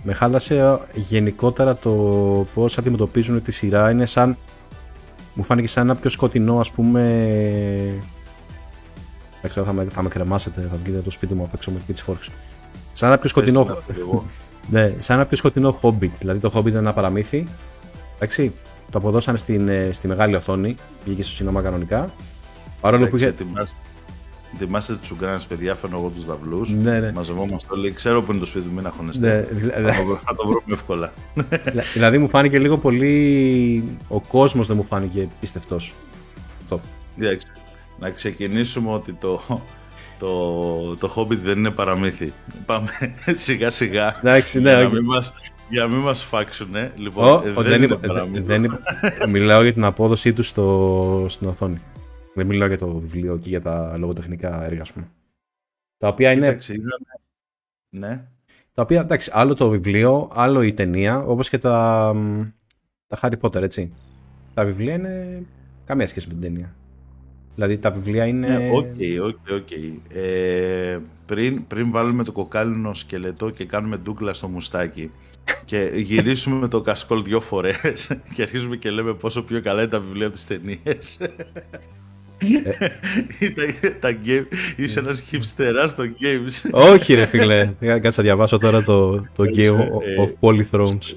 [0.04, 1.92] με χάλασε γενικότερα το
[2.54, 3.92] πώς αντιμετωπίζουν τη σειρά.
[3.92, 4.38] Είναι σαν,
[5.34, 7.02] μου φάνηκε σαν ένα πιο σκοτεινό ας πούμε
[9.42, 11.80] δεν ξέρω, θα με, θα με κρεμάσετε, θα βγείτε το σπίτι μου απ' έξω με
[11.94, 12.32] pitchforks.
[12.94, 13.78] Σαν ένα πιο σκοτεινό.
[14.72, 16.12] ναι, σαν ένα πιο σκοτεινό Hobbit.
[16.20, 17.48] Δηλαδή το Hobbit είναι ένα παραμύθι.
[18.16, 18.54] Εντάξει,
[18.92, 22.12] το αποδώσανε στην, ε, στη μεγάλη οθόνη, βγήκε στο σινεμά κανονικά.
[22.82, 23.34] Παρόλο που είχε.
[24.58, 26.62] Θυμάστε τους Ουγκράνες, παιδιά, φέρνω εγώ τους δαυλού.
[26.82, 27.12] Ναι, ναι.
[27.12, 27.92] Μαζευόμαστε όλοι.
[27.92, 29.50] Ξέρω που είναι το σπίτι μου, μην αγχωνεστε.
[29.62, 29.82] Ναι,
[30.24, 31.14] θα, το, βρούμε εύκολα.
[31.94, 33.98] δηλαδή μου φάνηκε λίγο πολύ.
[34.08, 35.94] Ο κόσμος δεν μου φάνηκε πιστευτός.
[36.62, 36.80] Αυτό.
[38.00, 39.42] Να ξεκινήσουμε ότι το,
[40.20, 42.34] το, το Hobbit δεν είναι παραμύθι.
[42.66, 42.90] Πάμε
[43.36, 44.18] σιγά σιγά.
[44.20, 45.34] Εντάξει, ναι, για, να μην μας,
[45.70, 46.92] για μην μας φάξουνε.
[46.96, 48.44] Λοιπόν, oh, δεν, δεν, είναι παραμύθι.
[48.44, 48.80] Δεν,
[49.30, 51.82] μιλάω για την απόδοσή του στο, στην οθόνη.
[52.34, 55.08] Δεν μιλάω για το βιβλίο και για τα λογοτεχνικά έργα, πούμε.
[55.98, 56.48] Τα οποία είναι...
[56.48, 56.82] Εντάξει,
[57.90, 58.28] Ναι.
[58.74, 62.14] Τα οποία, εντάξει, άλλο το βιβλίο, άλλο η ταινία, όπως και τα,
[63.08, 63.94] τα Harry Potter, έτσι.
[64.54, 65.44] Τα βιβλία είναι
[65.86, 66.76] καμία σχέση με την ταινία.
[67.54, 68.48] Δηλαδή τα βιβλία είναι...
[68.48, 68.86] Ναι, ok,
[69.28, 69.72] ok, ok.
[70.14, 75.12] Ε, πριν, πριν βάλουμε το κοκάλινο σκελετό και κάνουμε μπούκλα στο μουστάκι
[75.66, 79.92] και γυρίσουμε με το κασκόλ δυο φορές και αρχίζουμε και λέμε πόσο πιο καλά είναι
[79.92, 81.20] τα βιβλία από τις ταινίες.
[82.38, 83.90] Ε.
[84.00, 86.70] τα, game, είσαι ένας χιψτεράς στο games.
[86.72, 89.80] Όχι ρε φίλε, κάτσε να διαβάσω τώρα το, το Game
[90.20, 91.16] of Polythrones.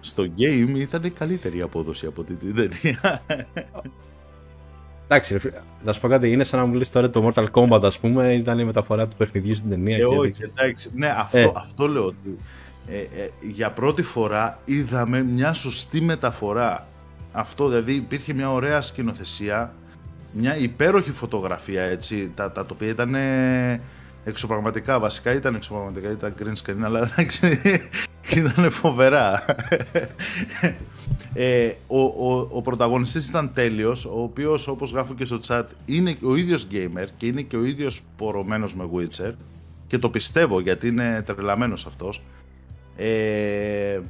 [0.00, 3.22] Στο game ήταν η καλύτερη απόδοση από την ταινία.
[5.06, 5.38] Εντάξει,
[5.84, 8.32] θα σου πω κάτι, είναι σαν να μου λες τώρα το Mortal Kombat, ας πούμε,
[8.32, 9.96] ήταν η μεταφορά του παιχνιδιού στην ταινία.
[9.96, 10.90] Ε, όχι, εντάξει.
[10.94, 11.52] Ναι, αυτό, ε.
[11.54, 12.38] αυτό λέω ότι
[12.88, 16.86] ε, ε, για πρώτη φορά είδαμε μια σωστή μεταφορά.
[17.32, 19.74] Αυτό, δηλαδή υπήρχε μια ωραία σκηνοθεσία,
[20.32, 23.16] μια υπέροχη φωτογραφία, έτσι, τα, τα οποία ήταν
[24.24, 27.60] εξωπραγματικά, βασικά ήταν εξωπραγματικά, ήταν green screen, αλλά εντάξει,
[28.36, 29.44] ήταν φοβερά.
[31.34, 36.16] Ε, ο, ο, ο πρωταγωνιστής ήταν τέλειος, ο οποίος όπως γράφω και στο chat είναι
[36.22, 39.32] ο ίδιος gamer και είναι και ο ίδιος πορωμένος με Witcher
[39.86, 42.22] και το πιστεύω γιατί είναι τρελαμένος αυτός.
[42.96, 44.00] Ε,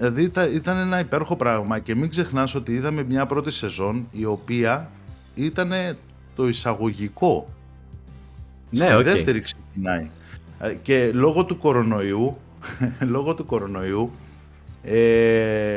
[0.00, 4.90] δηλαδή ήταν ένα υπέροχο πράγμα και μην ξεχνάς ότι είδαμε μια πρώτη σεζόν η οποία
[5.34, 5.72] ήταν
[6.34, 7.48] το εισαγωγικό.
[8.70, 10.10] Ναι, Στη δεύτερη ξεκινάει.
[10.60, 12.36] Ε, και λόγω του κορονοϊού,
[13.14, 14.10] λόγω του κορονοϊού
[14.82, 15.76] ε,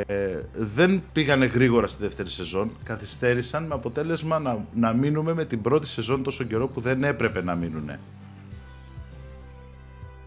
[0.52, 2.70] δεν πήγανε γρήγορα στη δεύτερη σεζόν.
[2.84, 7.42] Καθυστέρησαν με αποτέλεσμα να, να μείνουμε με την πρώτη σεζόν τόσο καιρό που δεν έπρεπε
[7.42, 7.90] να μείνουν.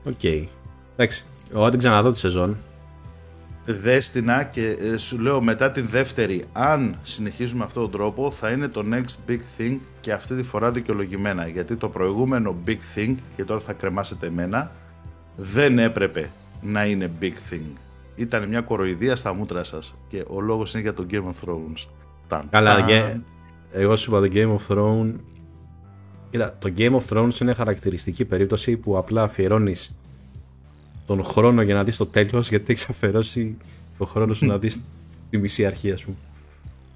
[0.03, 0.19] Ok.
[0.21, 0.45] Okay.
[0.95, 1.25] Εντάξει.
[1.53, 2.57] Εγώ την ξαναδώ τη σεζόν.
[3.67, 8.31] Δες την, να και ε, σου λέω μετά την δεύτερη, αν συνεχίζουμε αυτόν τον τρόπο,
[8.31, 11.47] θα είναι το next big thing και αυτή τη φορά δικαιολογημένα.
[11.47, 14.71] Γιατί το προηγούμενο big thing, και τώρα θα κρεμάσετε εμένα,
[15.35, 16.29] δεν έπρεπε
[16.61, 17.77] να είναι big thing
[18.17, 19.95] ήταν μια κοροϊδία στα μούτρα σας.
[20.07, 21.87] Και ο λόγος είναι για το Game of Thrones.
[22.49, 23.19] Καλά, και
[23.71, 25.13] εγώ σου είπα το Game of Thrones.
[26.29, 29.95] Κοίτα, το Game of Thrones είναι χαρακτηριστική περίπτωση που απλά αφιερώνεις
[31.07, 33.57] τον χρόνο για να δεις το τέλος γιατί έχει αφαιρώσει
[33.97, 34.79] τον χρόνο σου να δεις
[35.29, 36.15] τη μισή αρχή, ας πούμε.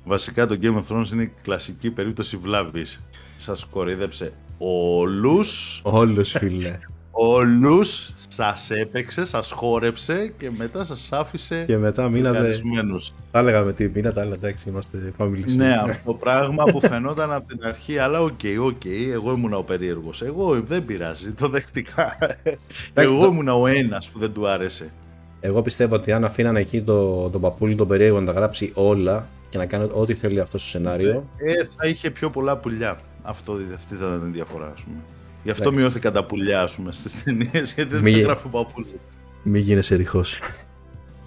[0.06, 3.02] Βασικά το Game of Thrones είναι η κλασική περίπτωση βλάβης.
[3.38, 5.80] Σας κοροϊδέψε όλους.
[5.84, 6.80] Όλους, φίλε.
[7.12, 11.64] Όλους σας έπαιξε, σας χόρεψε και μετά σας άφησε.
[11.68, 12.62] Και μετά μείνατε.
[13.32, 17.34] Τα έλεγα με τι μήνα, τα έλεγα εντάξει, είμαστε family Ναι, αυτό πράγμα που φαινόταν
[17.34, 20.22] από την αρχή, αλλά ok, okay, ok, okay, εγώ ήμουν ο περίεργος.
[20.22, 22.18] Εγώ δεν πειράζει, το δέχτηκα.
[22.94, 24.92] εγώ ήμουν ο ένας που δεν του άρεσε.
[25.40, 29.28] Εγώ πιστεύω ότι αν αφήνανε εκεί το, τον παππούλι τον περίεργο να τα γράψει όλα
[29.50, 31.30] και να κάνει ό,τι θέλει αυτό στο σενάριο.
[31.38, 33.00] Ε, θα είχε πιο πολλά πουλιά.
[33.22, 34.98] Αυτό, αυτή θα ήταν η διαφορά, ας πούμε.
[35.44, 38.94] Γι' αυτό μειώθηκαν τα πουλιά, ας πούμε, στις ταινίες, γιατί δεν γράφω παππούλια.
[39.44, 40.40] Μη γίνεσαι ρηχός.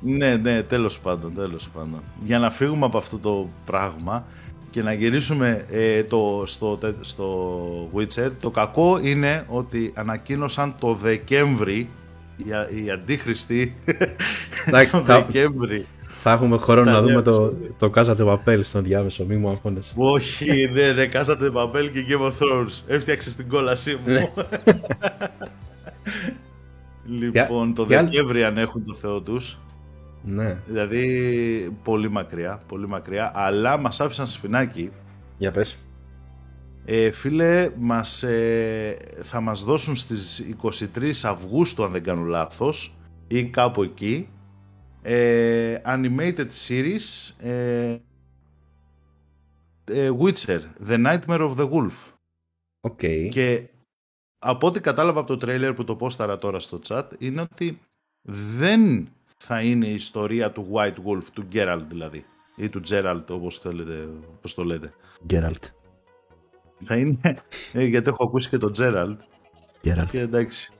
[0.00, 2.02] ναι, ναι, τέλος πάντων, τέλος πάντων.
[2.24, 4.26] Για να φύγουμε από αυτό το πράγμα,
[4.74, 8.30] και να γυρίσουμε ε, το, στο, στο Witcher.
[8.40, 11.88] Το κακό είναι ότι ανακοίνωσαν το Δεκέμβρη
[12.36, 12.44] οι,
[12.84, 13.74] οι αντίχριστοι
[14.90, 15.86] το Δεκέμβρη.
[16.26, 19.92] Θα έχουμε χρόνο να δούμε το, το Κάζατε Παπέλ στον διάμεσο, μη μου αγχώνεσαι.
[19.96, 22.82] Όχι, ναι, ναι, Κάζατε Παπέλ και Game of Thrones.
[22.86, 24.12] Έφτιαξες την κόλασή μου.
[24.12, 24.30] Ναι.
[27.20, 29.58] λοιπόν, το Δεκέμβρη αν έχουν το Θεό τους.
[30.22, 30.58] Ναι.
[30.66, 34.90] Δηλαδή, πολύ μακριά, πολύ μακριά, αλλά μας άφησαν σφινάκι.
[35.38, 35.78] Για πες.
[36.84, 40.44] Ε, φίλε, μας, ε, θα μας δώσουν στις
[40.94, 42.96] 23 Αυγούστου, αν δεν κάνω λάθος,
[43.26, 44.28] ή κάπου εκεί,
[45.06, 47.96] ε, animated series ε,
[49.84, 52.12] ε, Witcher, The Nightmare of the Wolf.
[52.80, 53.28] Okay.
[53.30, 53.68] Και
[54.38, 57.80] από ό,τι κατάλαβα από το τρέιλερ που το πόσταρα τώρα στο chat, είναι ότι
[58.58, 62.24] δεν θα είναι η ιστορία του White Wolf, του Geralt δηλαδή,
[62.56, 64.92] ή του Geralt όπως, θέλετε, όπως το λέτε.
[65.30, 65.70] Geralt.
[66.84, 67.18] Θα είναι,
[67.72, 69.16] ε, γιατί έχω ακούσει και τον Geralt.
[69.84, 70.06] Geralt.
[70.10, 70.72] Και εντάξει.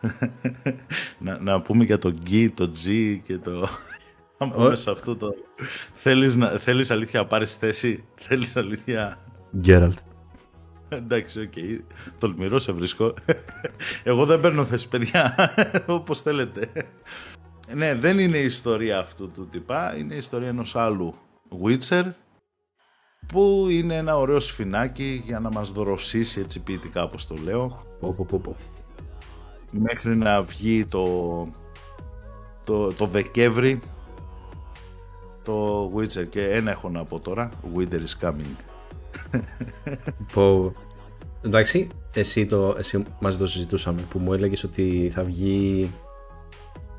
[1.24, 3.68] να, να πούμε για το G, το G και το...
[4.38, 5.34] Να πούμε σε αυτό το...
[5.92, 9.18] Θέλεις, να, θέλεις αλήθεια να πάρεις θέση, θέλεις αλήθεια...
[9.64, 9.92] Geralt.
[10.88, 11.52] Εντάξει, ok.
[11.56, 11.78] Okay.
[12.18, 13.14] Τολμηρό σε βρίσκω.
[14.02, 15.34] Εγώ δεν παίρνω θέση, παιδιά.
[15.86, 16.70] Όπως θέλετε.
[17.74, 19.96] Ναι, δεν είναι η ιστορία αυτού του τυπά.
[19.96, 21.14] Είναι η ιστορία ενός άλλου
[21.64, 22.04] Witcher
[23.26, 27.86] που είναι ένα ωραίο σφινάκι για να μας δροσίσει έτσι ποιητικά όπως το λέω.
[28.00, 28.56] Πω, πω, πω,
[29.70, 31.48] Μέχρι να βγει το,
[32.64, 33.80] το, το Δεκέμβρη
[35.42, 38.56] το Witcher και ένα έχω να πω τώρα Winter is coming
[40.32, 40.72] Πω,
[41.44, 45.90] εντάξει, εσύ, το, εσύ μαζί το συζητούσαμε που μου έλεγες ότι θα βγει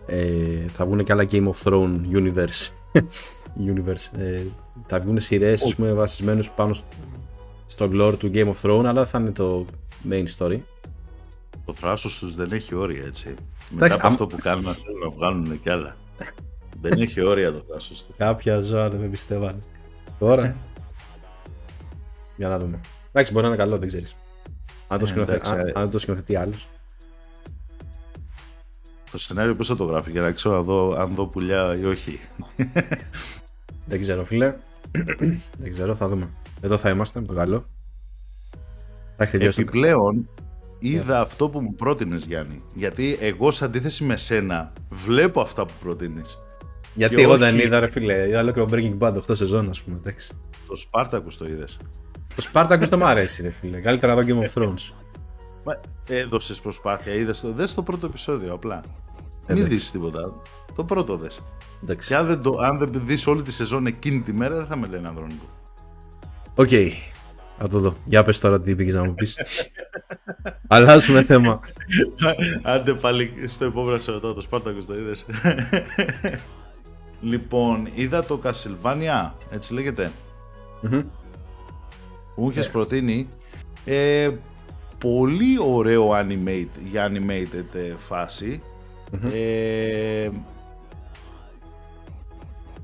[0.06, 2.70] ε, θα βγουν και άλλα Game of Thrones universe
[3.74, 4.20] universe.
[4.20, 4.44] Ε,
[4.86, 5.94] θα βγουν σειρές oh.
[5.94, 6.76] βασισμένου πάνω
[7.66, 9.66] στο lore του Game of Thrones, αλλά θα είναι το
[10.10, 10.60] main story.
[11.66, 13.36] Το θράσος τους δεν έχει όρια έτσι.
[13.72, 15.96] Μετά από αυτό που κάνουν να θέλουν να βγάλουν κι άλλα.
[16.82, 18.16] δεν έχει όρια το θράσος τους.
[18.18, 19.60] Κάποια ζώα δεν με πιστεύανε.
[20.20, 20.56] Τώρα.
[22.38, 22.80] Για να δούμε.
[23.12, 24.16] Εντάξει, μπορεί να είναι καλό, δεν ξέρεις.
[24.88, 25.00] Αν
[25.90, 26.68] το ε, σκηνοθετεί άλλος.
[29.12, 31.86] Το σενάριο πώς θα το γράφει για να ξέρω αν δω, αν δω πουλιά ή
[31.86, 32.20] όχι.
[33.86, 34.56] Δεν ξέρω, φίλε.
[35.58, 36.30] Δεν ξέρω, θα δούμε.
[36.62, 37.66] Εδώ θα είμαστε με το καλό.
[39.18, 40.30] Επιπλέον,
[40.82, 41.26] είδα yeah.
[41.26, 42.62] αυτό που μου πρότεινες, Γιάννη.
[42.74, 46.38] Γιατί εγώ, σε αντίθεση με σένα, βλέπω αυτά που προτείνεις.
[46.94, 47.40] Γιατί εγώ όχι...
[47.40, 48.28] δεν είδα, ρε φίλε.
[48.28, 49.98] Είδα ολόκληρο Breaking Bad 8 σεζόν, ας πούμε.
[49.98, 50.34] Εντάξει.
[50.68, 51.78] Το Spartacus το είδες.
[52.36, 53.80] Το Spartacus δεν μου αρέσει, ρε φίλε.
[53.80, 54.94] Καλύτερα να δω Game of Thrones.
[55.64, 55.80] Μα
[56.10, 57.52] έδωσες προσπάθεια, είδες το.
[57.54, 58.84] Δες το πρώτο επεισόδιο απλά.
[59.48, 60.42] Μην δεις τίποτα.
[60.76, 61.44] Το πρώτο δες.
[62.08, 64.76] Και αν δεν, το, αν δεν δεις όλη τη σεζόν εκείνη τη μέρα, δεν θα
[64.76, 65.46] με λένε Ανδρώνικο.
[66.56, 66.68] Ok.
[66.72, 66.90] Okay.
[67.62, 67.96] Θα το δω.
[68.06, 69.38] Για πες τώρα τι πήγες να μου πεις.
[70.68, 71.60] Αλλάζουμε θέμα.
[72.62, 75.26] Άντε πάλι στο επόμενο σε ρωτάω, το Σπάρτακος το είδες.
[77.32, 80.12] λοιπόν, είδα το Castlevania, έτσι λέγεται.
[80.84, 81.04] Mm-hmm.
[82.36, 82.72] Μου είχες yeah.
[82.72, 83.30] προτείνει.
[83.86, 84.30] Ε,
[84.98, 88.62] πολύ ωραίο animate, για animated ε, φάση.
[89.12, 89.32] Mm-hmm.
[89.34, 90.30] Ε,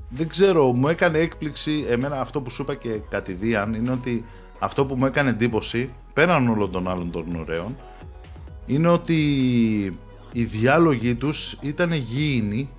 [0.08, 4.24] δεν ξέρω, μου έκανε έκπληξη, εμένα αυτό που σου είπα και κατηδίαν είναι ότι
[4.58, 7.76] αυτό που μου έκανε εντύπωση, πέραν όλων των άλλων των ωραίων,
[8.66, 9.16] είναι ότι
[10.32, 12.70] οι διάλογοι τους ήταν γήινοι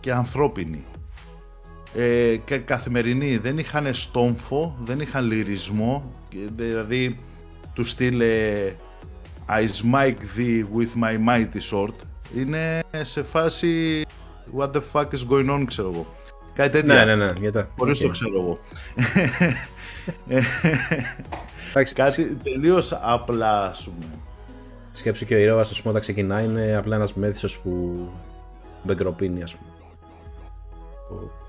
[0.00, 0.84] και ανθρώπινοι.
[1.94, 6.12] Ε, και καθημερινοί, δεν είχαν στόμφο, δεν είχαν λυρισμό,
[6.56, 7.18] δηλαδή
[7.72, 8.34] τους στείλε
[9.48, 11.94] I smite thee with my mighty sword.
[12.36, 14.02] Είναι σε φάση
[14.58, 16.14] what the fuck is going on, ξέρω εγώ.
[16.54, 16.94] Κάτι τέτοιο.
[16.94, 17.32] Ναι, ναι, ναι.
[17.40, 17.66] Γιατί.
[17.76, 18.02] Χωρίς okay.
[18.02, 18.58] το ξέρω εγώ.
[21.94, 24.04] Κάτι τελείως απλά, ας πούμε.
[24.92, 28.08] Σκέψου και ο ήρωα, ας πούμε, όταν ξεκινάει είναι απλά ένας μέθησος που
[28.82, 29.70] μπεγκροπίνει, ας πούμε.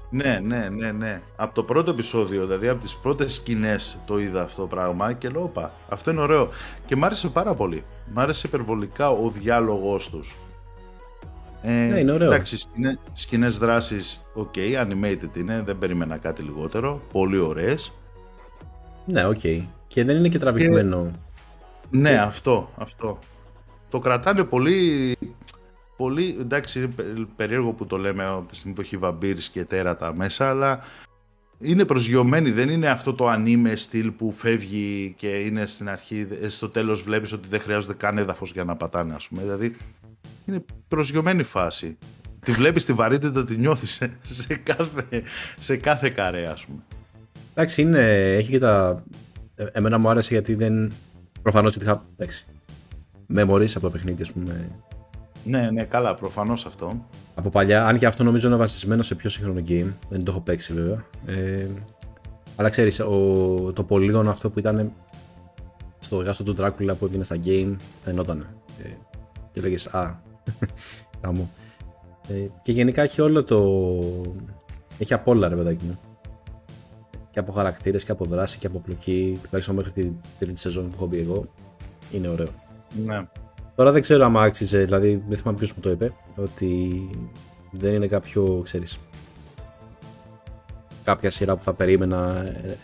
[0.09, 1.21] Ναι, ναι, ναι, ναι.
[1.35, 5.29] Από το πρώτο επεισόδιο, δηλαδή από τις πρώτες σκηνές το είδα αυτό το πράγμα και
[5.29, 6.49] λέω, όπα, αυτό είναι ωραίο.
[6.85, 7.83] Και μ' άρεσε πάρα πολύ.
[8.13, 10.35] Μ' άρεσε υπερβολικά ο διάλογος τους.
[11.61, 12.27] Ε, ναι, είναι ωραίο.
[12.27, 17.01] Εντάξει, σκηνές, σκηνές δράσης, ok, animated είναι, δεν περίμενα κάτι λιγότερο.
[17.11, 17.91] Πολύ ωραίες.
[19.05, 19.39] Ναι, ok.
[19.43, 19.65] Okay.
[19.87, 21.11] Και δεν είναι και τραβηγμένο.
[21.89, 23.19] Ναι, αυτό, αυτό.
[23.89, 25.15] Το κρατάνε πολύ,
[25.97, 30.13] πολύ, εντάξει, είναι περίεργο που το λέμε από τη στιγμή που έχει vampires και τέρατα
[30.13, 30.79] μέσα, αλλά
[31.59, 36.69] είναι προσγειωμένη, δεν είναι αυτό το anime στυλ που φεύγει και είναι στην αρχή, στο
[36.69, 39.41] τέλος βλέπεις ότι δεν χρειάζονται καν έδαφος για να πατάνε, ας πούμε.
[39.41, 39.77] Δηλαδή,
[40.45, 41.97] είναι προσγειωμένη φάση.
[42.39, 45.23] Τη βλέπεις τη βαρύτητα, τη νιώθεις σε κάθε,
[45.59, 46.83] σε κάθε καρέ, ας πούμε.
[47.53, 49.03] Εντάξει, είναι, έχει και τα...
[49.55, 50.91] Ε, εμένα μου άρεσε γιατί δεν...
[51.41, 52.05] Προφανώς γιατί είχα...
[52.15, 52.45] Εντάξει,
[53.35, 54.69] memories από παιχνίδια, ας πούμε.
[55.45, 57.05] Ναι, ναι, καλά, προφανώς αυτό.
[57.35, 60.39] Από παλιά, αν και αυτό νομίζω είναι βασισμένο σε πιο σύγχρονο game, δεν το έχω
[60.39, 61.05] παίξει βέβαια.
[61.25, 61.67] Ε,
[62.55, 64.91] αλλά ξέρεις, ο, το πολύγωνο αυτό που ήταν
[65.99, 68.47] στο εργάστο του Dracula που έβγαινε στα game, φαινόταν.
[68.83, 68.89] Ε,
[69.53, 70.19] και λέγες, α,
[71.33, 71.51] μου.
[72.27, 73.79] Ε, και γενικά έχει όλο το...
[74.97, 75.99] Έχει απ' όλα ρε παιδάκι μου.
[77.33, 80.95] Και από χαρακτήρες και από δράση και από πλοκή, τουλάχιστον μέχρι τη τρίτη σεζόν που
[80.95, 81.45] έχω μπει εγώ.
[82.11, 82.49] Είναι ωραίο.
[83.05, 83.27] Ναι.
[83.75, 87.09] Τώρα δεν ξέρω αν άξιζε, δηλαδή δεν θυμάμαι ποιος μου το είπε, ότι
[87.71, 88.99] δεν είναι κάποιο, ξέρεις.
[91.03, 92.77] κάποια σειρά που θα περίμενα ε,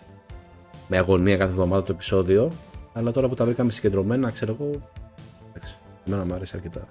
[0.87, 2.51] με αγωνία κάθε εβδομάδα το επεισόδιο,
[2.93, 4.69] αλλά τώρα που τα βρήκαμε συγκεντρωμένα, ξέρω εγώ,
[5.49, 5.77] εντάξει,
[6.07, 6.87] εμένα μου άρεσε αρκετά.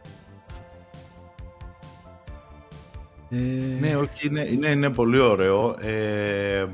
[3.31, 3.37] Ε...
[3.81, 5.77] Ναι, όχι, είναι, είναι, είναι πολύ ωραίο.
[5.81, 6.67] Ε,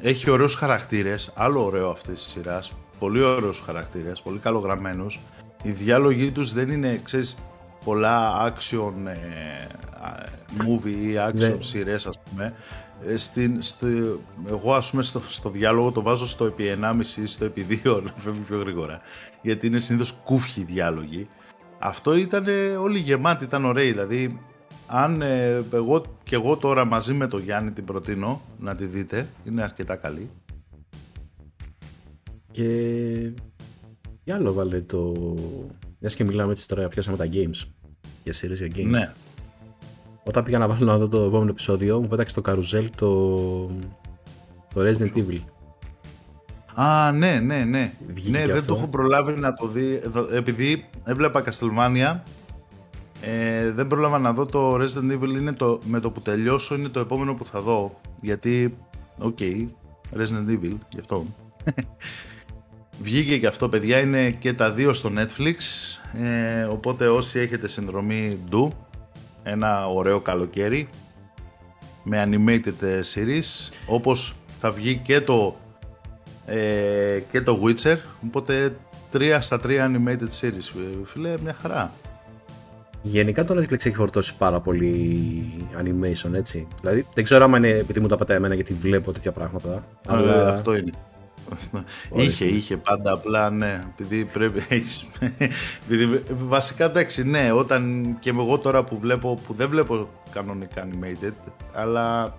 [0.00, 2.72] έχει ωραίους χαρακτήρες, άλλο ωραίο αυτής της σειράς.
[2.98, 5.20] Πολύ ωραίους χαρακτήρες, πολύ καλογραμμένους.
[5.62, 7.36] Οι διάλογοι τους δεν είναι, ξέρεις,
[7.84, 9.66] πολλά action ε,
[10.58, 11.56] movie ή action ναι.
[11.60, 12.54] σειρές ας πούμε.
[13.06, 13.86] Ε, στην, στο,
[14.48, 18.02] εγώ ας πούμε στο, στο διάλογο το βάζω στο επί 1,5 ή στο επί 2
[18.04, 19.00] να φεύγει πιο γρήγορα.
[19.42, 21.28] Γιατί είναι συνήθως κούφιοι διάλογοι.
[21.78, 22.46] Αυτό ήταν
[22.80, 23.90] όλοι γεμάτοι, ήταν ωραίοι.
[23.90, 24.40] Δηλαδή
[24.86, 29.28] αν ε, εγώ και εγώ τώρα μαζί με το Γιάννη την προτείνω να τη δείτε,
[29.44, 30.30] είναι αρκετά καλή.
[32.50, 32.68] Και
[34.24, 35.12] τι άλλο βάλε το...
[35.98, 37.68] Μιας και μιλάμε έτσι τώρα, πιάσαμε τα games.
[38.22, 38.86] Για series για games.
[38.86, 39.12] Ναι.
[40.24, 43.26] Όταν πήγα να βάλω να δω το επόμενο επεισόδιο, μου πέταξε το καρουζέλ το,
[44.74, 45.40] το Resident Evil.
[46.74, 47.92] Α, ναι, ναι, ναι.
[48.30, 50.00] ναι, δεν το έχω προλάβει να το δει.
[50.32, 52.20] Επειδή έβλεπα Castlevania
[53.26, 56.88] ε, δεν πρόλαβα να δω το Resident Evil είναι το, με το που τελειώσω είναι
[56.88, 58.76] το επόμενο που θα δω γιατί,
[59.18, 59.66] ok, okay,
[60.16, 61.26] Resident Evil, γι' αυτό.
[63.02, 65.56] Βγήκε και αυτό παιδιά, είναι και τα δύο στο Netflix
[66.22, 68.68] ε, οπότε όσοι έχετε συνδρομή do
[69.42, 70.88] ένα ωραίο καλοκαίρι
[72.02, 75.56] με animated series όπως θα βγει και το
[76.46, 77.96] ε, και το Witcher
[78.26, 78.76] οπότε
[79.10, 81.92] τρία στα τρία animated series φίλε μια χαρά
[83.06, 85.44] Γενικά το Netflix έχει φορτώσει πάρα πολύ
[85.78, 86.66] animation, έτσι.
[86.80, 89.72] Δηλαδή, δεν ξέρω αν είναι επειδή μου τα πατάει εμένα γιατί βλέπω τέτοια πράγματα.
[89.72, 89.80] Ε,
[90.12, 90.48] αλλά...
[90.48, 90.90] αυτό είναι.
[92.14, 95.06] είχε, είχε πάντα απλά, ναι, επειδή πρέπει, έχεις,
[95.84, 101.52] επειδή, βασικά εντάξει, ναι, όταν και εγώ τώρα που βλέπω, που δεν βλέπω κανονικά animated,
[101.72, 102.34] αλλά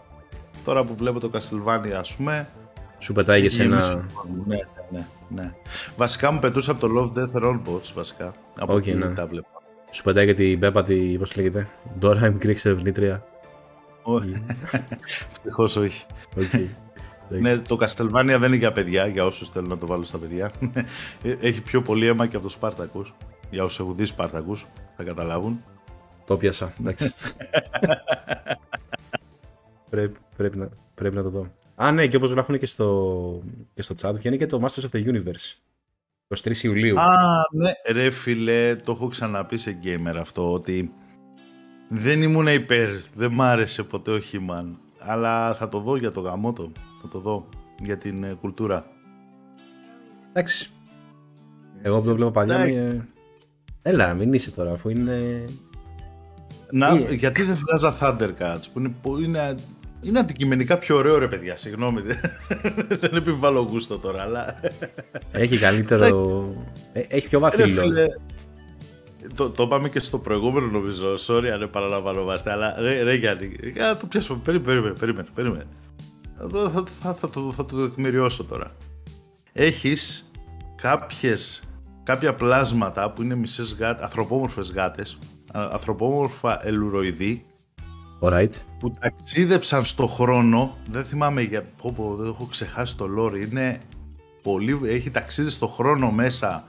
[0.63, 2.49] τώρα που βλέπω το Castlevania ας πούμε,
[2.97, 4.05] σου πετάει για σένα.
[4.45, 4.57] Ναι,
[4.91, 5.53] ναι, ναι.
[5.97, 9.07] Βασικά μου πετούσε από το Love Death Robots, βασικά, από okay, εκεί ναι.
[9.07, 9.54] τα βλέπω.
[9.95, 11.69] Σου πετάει και την Πέπα, τη, πώς λέγεται,
[11.99, 13.25] Ντόρα, η μικρή εξερευνήτρια.
[14.01, 14.43] Όχι.
[15.31, 16.05] Ευτυχώς όχι.
[17.29, 20.51] Ναι, το Castlevania δεν είναι για παιδιά, για όσους θέλουν να το βάλουν στα παιδιά.
[21.23, 23.13] Ε, έχει πιο πολύ αίμα και από τους Σπάρτακους.
[23.49, 24.65] Για όσους έχουν δει Σπάρτακους,
[24.97, 25.63] θα καταλάβουν.
[26.25, 27.13] Το πιάσα, εντάξει.
[29.89, 31.47] πρέπει, πρέπει, να, πρέπει να το δω.
[31.75, 33.41] Α, ναι, και όπως γράφουν και στο,
[33.73, 35.57] και στο chat, βγαίνει και το Masters of the Universe.
[36.27, 36.99] 23 Ιουλίου.
[36.99, 37.07] Α,
[37.51, 37.71] ναι.
[37.91, 40.93] Ρε φίλε, το έχω ξαναπεί σε gamer αυτό, ότι
[41.89, 44.79] δεν ήμουν υπέρ, δεν μ' άρεσε ποτέ ο Χίμαν.
[44.99, 46.71] Αλλά θα το δω για το γαμότο,
[47.01, 47.49] θα το δω
[47.81, 48.85] για την ε, κουλτούρα.
[50.29, 50.69] Εντάξει.
[51.81, 53.07] Εγώ που το βλέπω παλιά με...
[53.81, 55.45] Έλα, μην είσαι τώρα, αφού είναι...
[56.71, 59.55] Να, γιατί δεν βγάζα Thundercats, που είναι, που είναι
[60.05, 62.01] είναι αντικειμενικά πιο ωραίο ρε παιδιά, συγγνώμη.
[62.99, 64.59] Δεν επιβάλλω γούστο τώρα, αλλά.
[65.31, 66.55] Έχει καλύτερο.
[66.93, 67.63] Ε, έχει πιο βαθύ
[69.35, 71.15] Το, το είπαμε και στο προηγούμενο νομίζω.
[71.27, 74.39] Sorry αν επαναλαμβανόμαστε, αλλά ρε, ρε Γιάννη, για το πιάσουμε.
[74.43, 75.65] Περίμενε, περίμενε, περίμενε.
[76.51, 78.75] Θα, θα, θα, θα, το, θα το δεκμηριώσω τώρα.
[79.53, 80.31] Έχεις
[80.75, 81.63] κάποιες,
[82.03, 85.17] κάποια πλάσματα που είναι μισές γάτες, ανθρωπόμορφες γάτες,
[85.53, 87.45] ανθρωπόμορφα ελουροειδή,
[88.19, 88.49] Alright.
[88.79, 93.79] που ταξίδεψαν στο χρόνο, δεν θυμάμαι για πω, δεν έχω ξεχάσει το lore, είναι
[94.41, 96.67] πολύ, έχει ταξίδι στο χρόνο μέσα,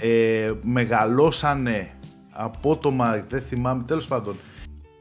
[0.00, 1.90] ε, μεγαλώσανε
[2.30, 4.36] απότομα, δεν θυμάμαι, τέλος πάντων,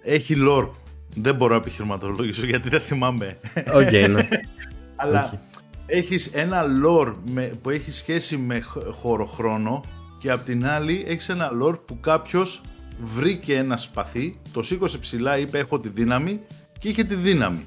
[0.01, 0.69] έχει lore,
[1.15, 3.39] δεν μπορώ να επιχειρηματολογήσω γιατί δεν θυμάμαι.
[3.75, 4.27] Okay, ναι.
[5.01, 5.37] Αλλά okay.
[5.85, 9.83] έχεις ένα lore με, που έχει σχέση με χώρο-χρόνο
[10.17, 12.61] και απ' την άλλη έχεις ένα lore που κάποιος
[13.01, 16.39] βρήκε ένα σπαθί, το σήκωσε ψηλά, είπε έχω τη δύναμη
[16.79, 17.63] και είχε τη δύναμη.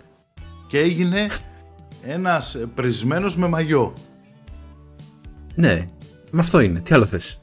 [0.69, 1.29] Και έγινε
[2.03, 3.93] ένας πρησμένος με μαγιό.
[5.55, 5.89] Ναι,
[6.31, 6.81] με αυτό είναι.
[6.81, 7.41] Τι άλλο θες;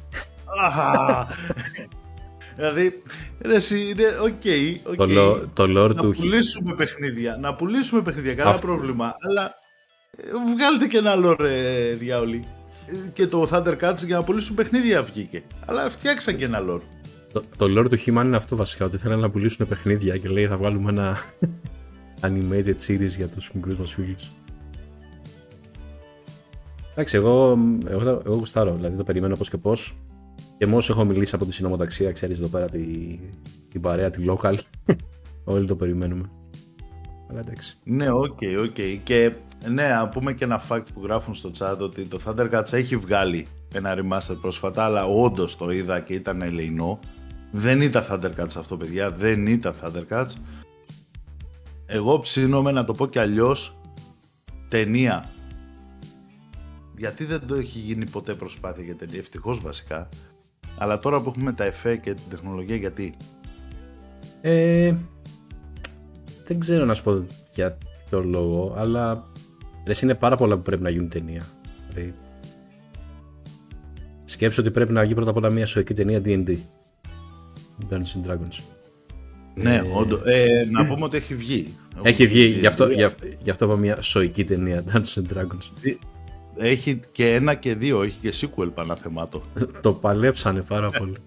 [2.56, 3.04] δηλαδή,
[3.42, 4.98] ρε εσύ, είναι οκ.
[4.98, 7.38] Το, το lore να πουλήσουμε παιχνίδια.
[7.38, 9.14] Να πουλήσουμε παιχνίδια, κανένα πρόβλημα.
[9.30, 9.54] Αλλά
[10.56, 12.48] Βγάλετε και ένα άλλο ρε διάολοι.
[13.14, 15.44] Και το Thundercats για να πουλήσουν παιχνίδια βγήκε.
[15.66, 16.82] Αλλά φτιάξαν και ένα lore.
[17.34, 20.48] Το, το lore του he είναι αυτό βασικά, ότι θέλουν να πουλήσουν παιχνίδια και λέει
[20.48, 21.18] θα βγάλουμε ένα
[22.28, 24.32] animated series για τους μικρούς μας φίλους.
[26.92, 27.58] Εντάξει, εγώ,
[27.88, 29.96] εγώ, εγώ γουστάρω, δηλαδή το περιμένω πώς και πώς.
[30.58, 32.80] Και μόνο έχω μιλήσει από τη συνομοταξία, ξέρεις εδώ πέρα τη,
[33.70, 34.58] την παρέα, τη local.
[35.44, 36.30] Όλοι το περιμένουμε.
[37.30, 37.78] Αλλά εντάξει.
[37.84, 38.76] Ναι, OK, okay, OK.
[38.78, 39.00] Okay.
[39.04, 39.32] Και
[39.70, 43.48] ναι, να πούμε και ένα fact που γράφουν στο chat ότι το Thundercats έχει βγάλει
[43.74, 47.00] ένα remaster πρόσφατα, αλλά όντως το είδα και ήταν ελεηνό.
[47.52, 49.12] Δεν ήταν Thundercats αυτό, παιδιά.
[49.12, 50.32] Δεν ήταν Thundercats.
[51.86, 53.80] Εγώ ψήνομαι να το πω κι αλλιώς
[54.68, 55.30] ταινία.
[56.98, 59.20] Γιατί δεν το έχει γίνει ποτέ προσπάθεια για ταινία.
[59.20, 60.10] Ευτυχώς βασικά.
[60.78, 63.16] Αλλά τώρα που έχουμε τα εφέ και την τεχνολογία, γιατί;
[64.42, 64.96] Ε,
[66.46, 67.78] δεν ξέρω να σου πω για
[68.10, 69.28] ποιο λόγο, αλλά
[69.88, 71.46] λες είναι πάρα πολλά που πρέπει να γίνουν ταινία.
[71.90, 72.14] Δηλαδή,
[74.26, 76.58] σκέψω ότι πρέπει να βγει πρώτα απ' όλα μια σοϊκή ταινία D&D.
[77.90, 78.64] Dungeons and Dragons.
[79.56, 80.20] Ναι, ε, όντω.
[80.26, 81.74] Ε, να πούμε ότι έχει βγει.
[82.02, 82.88] Έχει βγει, γι' αυτό,
[83.42, 85.94] γι αυτό είπα μια σοϊκή ταινία Dungeons and Dragons.
[86.58, 89.44] Έχει και ένα και δύο, έχει και sequel παναθεμάτο.
[89.82, 91.18] το παλέψανε πάρα πολύ.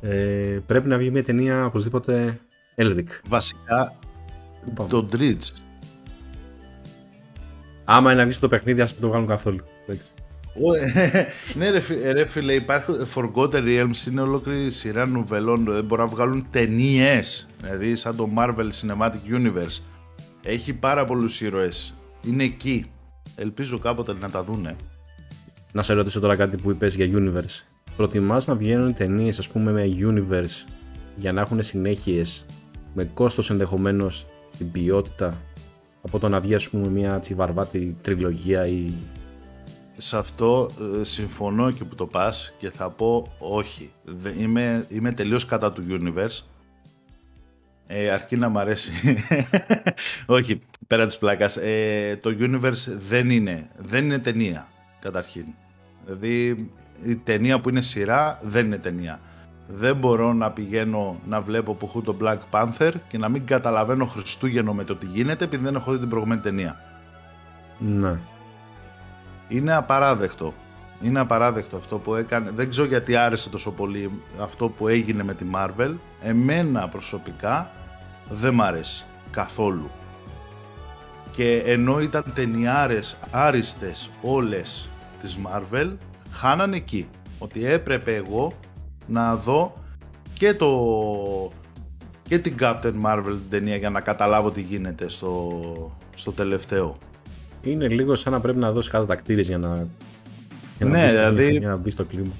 [0.00, 2.40] Ε, πρέπει να βγει μια ταινία οπωσδήποτε
[2.76, 3.06] Elric.
[3.28, 3.98] Βασικά
[4.88, 5.50] το Dredge.
[7.84, 9.64] Άμα είναι να βγεις το παιχνίδι, ας το βγάλουν καθόλου.
[11.54, 15.64] Ναι, ρε, ρε φίλε, υπάρχει Forgotten Realms είναι ολόκληρη σειρά νουβελών.
[15.64, 17.46] Δεν μπορούν να βγάλουν ταινίες.
[17.60, 19.80] Δηλαδή, σαν το Marvel Cinematic Universe.
[20.42, 21.94] Έχει πάρα πολλούς ήρωες.
[22.22, 22.90] Είναι εκεί.
[23.36, 24.76] Ελπίζω κάποτε να τα δούνε.
[25.72, 27.62] Να σε ρωτήσω τώρα κάτι που είπες για Universe.
[27.96, 30.68] Προτιμάς να βγαίνουν ταινίες, ας πούμε, με Universe
[31.16, 32.44] για να έχουν συνέχειες
[32.94, 34.26] με κόστος ενδεχομένως
[34.58, 35.40] την ποιότητα
[36.02, 38.92] από το να βγει ας πούμε μια τσιβαρβάτη τριλογία ή...
[39.96, 40.70] Σε αυτό
[41.00, 43.90] ε, συμφωνώ και που το πας και θα πω όχι.
[44.38, 46.44] Είμαι, είμαι τελείως κατά του Universe.
[47.86, 48.92] Ε, αρκεί να μ' αρέσει.
[50.26, 51.56] όχι, πέρα της πλάκας.
[51.56, 54.68] Ε, το Universe δεν είναι, δεν είναι ταινία,
[55.00, 55.44] καταρχήν.
[56.04, 56.68] Δηλαδή
[57.04, 59.20] η ταινία που είναι σειρά δεν είναι ταινία
[59.66, 64.04] δεν μπορώ να πηγαίνω να βλέπω που έχω το Black Panther και να μην καταλαβαίνω
[64.04, 66.80] Χριστούγεννο με το τι γίνεται επειδή δεν έχω δει την προηγούμενη ταινία.
[67.78, 68.20] Ναι.
[69.48, 70.54] Είναι απαράδεκτο.
[71.02, 72.50] Είναι απαράδεκτο αυτό που έκανε.
[72.50, 75.94] Δεν ξέρω γιατί άρεσε τόσο πολύ αυτό που έγινε με τη Marvel.
[76.22, 77.70] Εμένα προσωπικά
[78.30, 79.90] δεν μ' αρέσει καθόλου.
[81.30, 84.88] Και ενώ ήταν ταινιάρες άριστες όλες
[85.20, 85.90] της Marvel,
[86.30, 87.08] χάνανε εκεί.
[87.38, 88.52] Ότι έπρεπε εγώ
[89.06, 89.78] να δω
[90.34, 90.68] και το
[92.28, 96.98] και την Captain Marvel την ταινία για να καταλάβω τι γίνεται στο, στο τελευταίο.
[97.64, 99.86] Είναι λίγο σαν να πρέπει να δώσει κάτω τα για να,
[100.78, 102.32] για ναι, να, μπει, δηλαδή, στο, για να μπει στο κλίμα.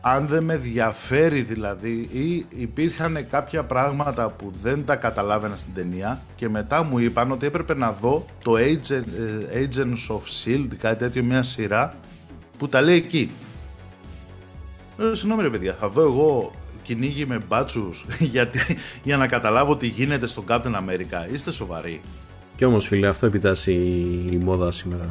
[0.00, 6.22] Αν δεν με ενδιαφέρει δηλαδή ή υπήρχαν κάποια πράγματα που δεν τα καταλάβαινα στην ταινία
[6.36, 9.04] και μετά μου είπαν ότι έπρεπε να δω το Agent,
[9.52, 10.74] ε, Agents of S.H.I.E.L.D.
[10.78, 11.94] κάτι τέτοιο μια σειρά
[12.58, 13.30] που τα λέει εκεί.
[14.98, 18.06] Ε, συγγνώμη ρε παιδιά, θα δω εγώ κυνήγι με μπάτσους
[19.04, 21.32] για να καταλάβω τι γίνεται στον Captain America.
[21.32, 22.00] Είστε σοβαροί.
[22.62, 23.72] Και όμως φίλε, αυτό επιτάσσει
[24.30, 25.04] η μόδα σήμερα.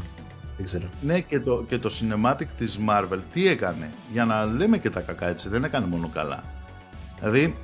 [0.58, 0.84] Δεν ξέρω.
[1.02, 5.02] Ναι, και το, και το cinematic της Marvel τι έκανε; Για να λέμε και τα
[5.02, 6.44] κακά έτσι, δεν έκανε μόνο καλά.
[7.20, 7.56] Δηλαδή,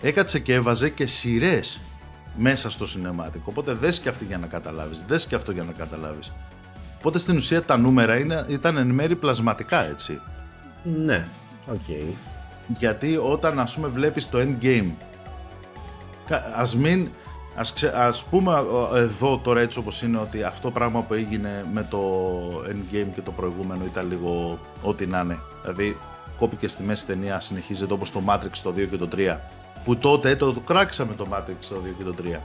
[0.00, 1.80] έκατσε και έβαζε και σειρές
[2.36, 3.40] μέσα στο cinematic.
[3.44, 6.32] Οπότε δες και αυτή για να καταλάβεις, δες και αυτό για να καταλάβεις.
[6.98, 10.20] Οπότε στην ουσία τα νούμερα είναι, ήταν εν μέρη πλασματικά έτσι.
[10.82, 11.26] Ναι,
[11.72, 12.14] Okay.
[12.78, 14.90] Γιατί όταν ας πούμε βλέπεις το endgame
[16.56, 17.08] ας μην
[17.56, 21.86] ας, ξε, ας πούμε εδώ τώρα έτσι όπως είναι ότι αυτό πράγμα που έγινε με
[21.90, 22.00] το
[22.68, 25.38] endgame και το προηγούμενο ήταν λίγο ό,τι να είναι.
[25.62, 25.96] Δηλαδή
[26.38, 29.36] κόπηκε στη μέση ταινία συνεχίζεται όπως το Matrix το 2 και το 3
[29.84, 32.38] που τότε το, το κράξαμε το Matrix το 2 και το 3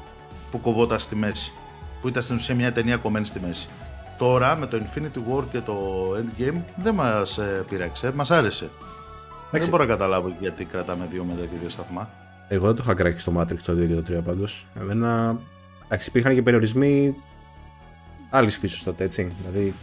[0.52, 1.54] που κοβόταν στη μέση
[2.02, 3.68] που ήταν στην ουσία μια ταινία κομμένη στη μέση.
[4.18, 5.76] Τώρα με το Infinity War και το
[6.18, 8.70] Endgame δεν μας ε, πειράξε, μας άρεσε.
[9.52, 12.10] Δεν μπορώ να καταλάβω γιατί κρατάμε δύο μετά και δύο σταθμά.
[12.52, 14.68] Εγώ δεν το είχα κράξει στο Matrix το 2 και το 3 πάντως.
[14.80, 15.40] Εμένα.
[15.86, 17.16] Εντάξει, υπήρχαν και περιορισμοί
[18.30, 19.32] άλλης φύση τότε, έτσι.
[19.42, 19.74] Δηλαδή.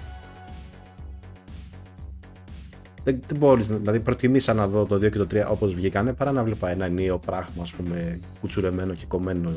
[3.04, 6.32] Δεν, δεν μπορείς, δηλαδή προτιμήσα να δω το 2 και το 3 όπως βγήκανε παρά
[6.32, 9.50] να βλέπα ένα νέο πράγμα, ας πούμε, κουτσουρεμένο και κομμένο.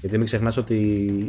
[0.00, 0.74] Γιατί μην ξεχνάς ότι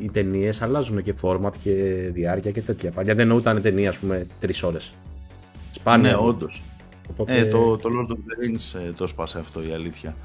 [0.03, 1.71] οι ταινίες αλλάζουν και format και
[2.13, 2.91] διάρκεια και τέτοια.
[2.91, 4.93] Παλιά δεν εννοούταν ταινία, ας πούμε, τρεις ώρες.
[5.71, 6.09] Σπάνια.
[6.09, 6.63] Ναι, όντως.
[7.09, 7.37] Οπότε...
[7.37, 10.15] Ε, το, το Lord of the Rings ε, το έσπασε αυτό η αλήθεια.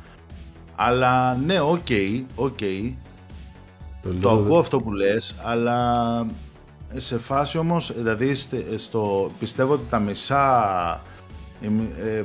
[0.80, 2.56] Αλλά ναι, OK, okay, OK.
[2.60, 2.92] Okay.
[4.02, 6.26] Το, το ακούω αυτό που λες, αλλά
[6.96, 8.34] σε φάση όμως, δηλαδή
[8.76, 11.00] στο, πιστεύω ότι τα μισά
[12.02, 12.24] ε,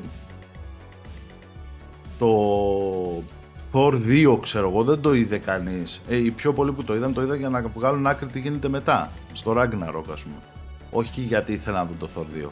[2.19, 3.23] το
[3.73, 7.13] Thor 2 ξέρω εγώ δεν το είδε κανείς ε, οι πιο πολλοί που το είδαν
[7.13, 10.35] το είδαν για να βγάλουν άκρη τι γίνεται μετά στο Ragnarok ας πούμε
[10.91, 12.49] όχι γιατί ήθελα να δουν το Thor 2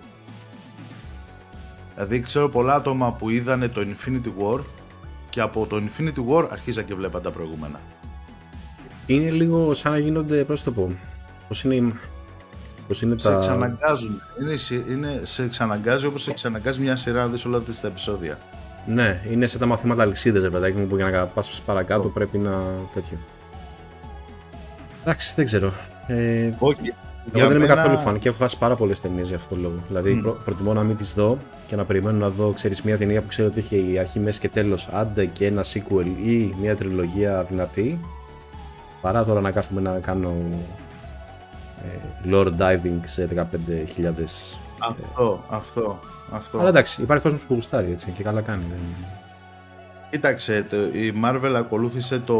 [1.93, 4.60] δηλαδή ξέρω πολλά άτομα που είδανε το Infinity War
[5.32, 7.80] και από το Infinity War αρχίζα και βλέπαν τα προηγούμενα
[9.06, 10.96] είναι λίγο σαν να γίνονται, πώς το πω,
[11.48, 11.94] πώς είναι,
[12.88, 13.36] πώς είναι σε τα...
[13.36, 14.22] εξαναγκάζουν.
[14.42, 18.40] Είναι, είναι, σε εξαναγκάζει όπως σε εξαναγκάζει μια σειρά να δεις όλα τα επεισόδια.
[18.86, 22.64] Ναι, είναι σε τα μαθήματα αλυσίδες, παιδάκι μου, που για να πας παρακάτω πρέπει να
[22.94, 23.18] τέτοιο.
[25.02, 25.74] Εντάξει, δεν ξέρω.
[26.08, 26.94] Ε, Όχι.
[27.34, 29.84] Εγώ δεν είμαι καθόλου φαν και έχω χάσει πάρα πολλές ταινίες για αυτόν τον λόγο.
[29.88, 30.22] Δηλαδή, mm.
[30.22, 33.28] προ, προτιμώ να μην τις δω και να περιμένω να δω, ξέρεις, μια ταινία που
[33.28, 37.44] ξέρω ότι έχει η αρχή, μέση και τέλος, άντε και ένα sequel ή μια τριλογία
[37.44, 38.00] δυνατή
[39.02, 40.36] παρά τώρα να κάθομαι να κάνω
[41.84, 43.44] ε, lore diving σε 15.000
[44.82, 46.00] αυτό, αυτό,
[46.32, 46.60] αυτό.
[46.60, 48.64] Αλλά εντάξει, υπάρχει κόσμος που γουστάρει έτσι και καλά κάνει.
[50.10, 52.38] Κοίταξε, το, η Marvel ακολούθησε το...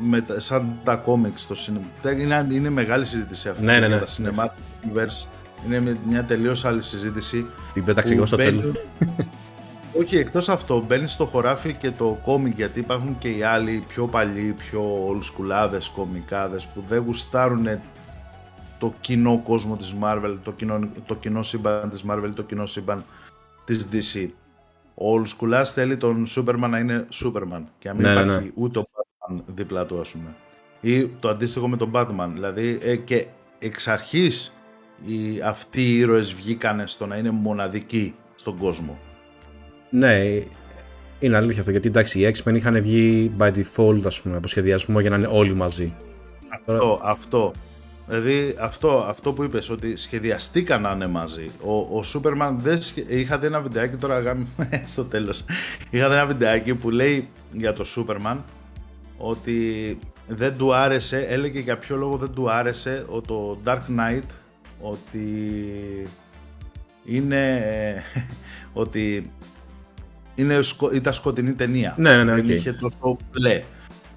[0.00, 2.18] Με, σαν τα comics στο cinema.
[2.18, 3.98] Είναι, είναι μεγάλη συζήτηση αυτή ναι, ναι, ναι.
[3.98, 5.28] τα cinematic universe.
[5.66, 7.46] Είναι μια τελείως άλλη συζήτηση.
[7.74, 8.64] Την πέταξε εγώ στο τέλος.
[9.98, 14.06] Όχι, εκτός αυτό, μπαίνει στο χωράφι και το κόμικ γιατί υπάρχουν και οι άλλοι πιο
[14.06, 17.68] παλιοί, πιο ολσκουλάδες κομικάδες που δεν γουστάρουν
[18.78, 23.04] το κοινό κόσμο της Marvel, το κοινό, το κοινό σύμπαν της Marvel, το κοινό σύμπαν
[23.64, 24.28] της DC.
[24.94, 28.52] Ο Ολσκουλάς θέλει τον Superman να είναι Superman και να μην ναι, ναι υπάρχει ναι.
[28.54, 28.84] ούτε ο
[29.26, 30.34] Batman δίπλα του ας πούμε.
[30.80, 32.28] Ή το αντίστοιχο με τον Batman.
[32.32, 33.26] Δηλαδή ε, και
[33.58, 34.58] εξ αρχής
[35.04, 38.98] οι, αυτοί οι ήρωες βγήκανε στο να είναι μοναδικοί στον κόσμο.
[39.90, 40.42] Ναι,
[41.18, 41.70] είναι αλήθεια αυτό.
[41.70, 45.28] Γιατί εντάξει, οι X-Men είχαν βγει by default, ας πούμε, από σχεδιασμό για να είναι
[45.30, 45.94] όλοι μαζί.
[46.48, 47.52] Αυτό, αυτό.
[48.08, 51.50] Δηλαδή αυτό, αυτό που είπες, ότι σχεδιαστήκαν να είναι μαζί.
[51.64, 54.48] Ο, ο Σούπερμαν δεν Είχα δει ένα βιντεάκι τώρα γάμι...
[54.86, 55.44] στο τέλος.
[55.90, 58.44] Είχα δει ένα βιντεάκι που λέει για το Σούπερμαν
[59.18, 64.28] ότι δεν του άρεσε, έλεγε για ποιο λόγο δεν του άρεσε το Dark Knight
[64.80, 65.28] ότι
[67.04, 67.62] είναι
[68.72, 69.30] ότι
[70.34, 70.60] είναι,
[70.92, 71.94] ήταν σκοτεινή ταινία.
[71.98, 72.34] Ναι, ναι, ναι.
[72.34, 72.48] Δεν okay.
[72.48, 73.62] είχε τόσο μπλε.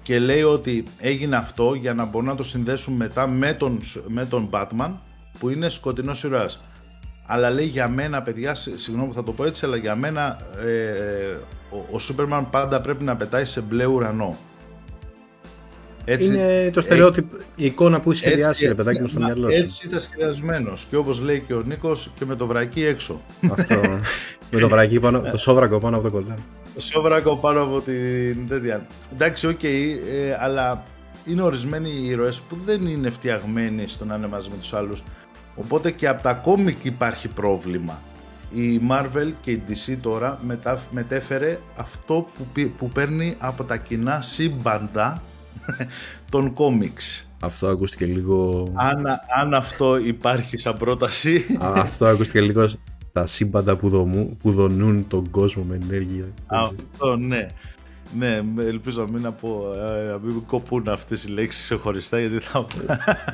[0.02, 4.24] Και λέει ότι έγινε αυτό για να μπορούν να το συνδέσουν μετά με τον, με
[4.24, 4.90] τον Batman
[5.38, 6.62] που είναι σκοτεινός ήρωας.
[7.26, 11.36] Αλλά λέει για μένα, παιδιά, συγγνώμη που θα το πω έτσι, αλλά για μένα ε,
[11.70, 14.38] ο, ο Σούπερμαν πάντα πρέπει να πετάει σε μπλε ουρανό.
[16.04, 19.58] Έτσι, είναι το στερεότυπο, η εικόνα που έχει σχεδιάσει, ρε παιδάκι μου στο μυαλό σου.
[19.58, 20.86] Έτσι ήταν σχεδιασμένος.
[20.90, 23.20] Και όπως λέει και ο Νίκος, και με το βρακί έξω.
[23.50, 23.80] Αυτό.
[24.50, 26.42] με το βρακί πάνω, το σόβρακο πάνω από το κολλάρι.
[26.74, 28.86] Το σόβρακο πάνω από την τέτοια.
[29.12, 30.84] Εντάξει, OK, okay, ε, αλλά
[31.26, 35.02] είναι ορισμένοι οι ήρωες που δεν είναι φτιαγμένοι στο να είναι μαζί με τους άλλους.
[35.54, 38.02] Οπότε και από τα κόμικ υπάρχει πρόβλημα.
[38.54, 40.40] Η Marvel και η DC τώρα
[40.90, 45.22] μετέφερε αυτό που, που παίρνει από τα κοινά σύμπαντα
[46.30, 47.24] των κόμιξ.
[47.40, 48.68] Αυτό ακούστηκε λίγο...
[48.74, 49.06] Αν,
[49.40, 51.44] αν αυτό υπάρχει σαν πρόταση...
[51.60, 52.68] αυτό ακούστηκε λίγο
[53.12, 56.24] τα σύμπαντα που, δομού, που δονούν τον κόσμο με ενέργεια.
[56.46, 57.46] Αυτό, ναι.
[58.18, 62.66] Ναι, ελπίζω να μην, απο, ε, να μην κοπούν αυτές οι λέξεις ξεχωριστά γιατί θα...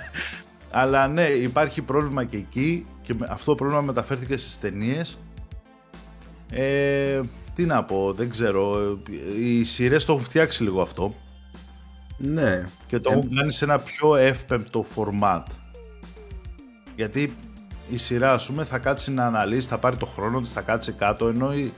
[0.71, 5.19] Αλλά ναι, υπάρχει πρόβλημα και εκεί και αυτό το πρόβλημα μεταφέρθηκε στις ταινίες.
[6.51, 7.21] Ε,
[7.55, 8.79] τι να πω, δεν ξέρω.
[9.41, 11.15] Οι σειρές το έχουν φτιάξει λίγο αυτό.
[12.17, 12.63] Ναι.
[12.87, 15.43] Και το έχουν κάνει σε ένα πιο εύπεμπτο format.
[16.97, 17.37] Γιατί
[17.91, 20.93] η σειρά, ας πούμε, θα κάτσει να αναλύσει, θα πάρει το χρόνο της, θα κάτσει
[20.93, 21.73] κάτω, ενώ η,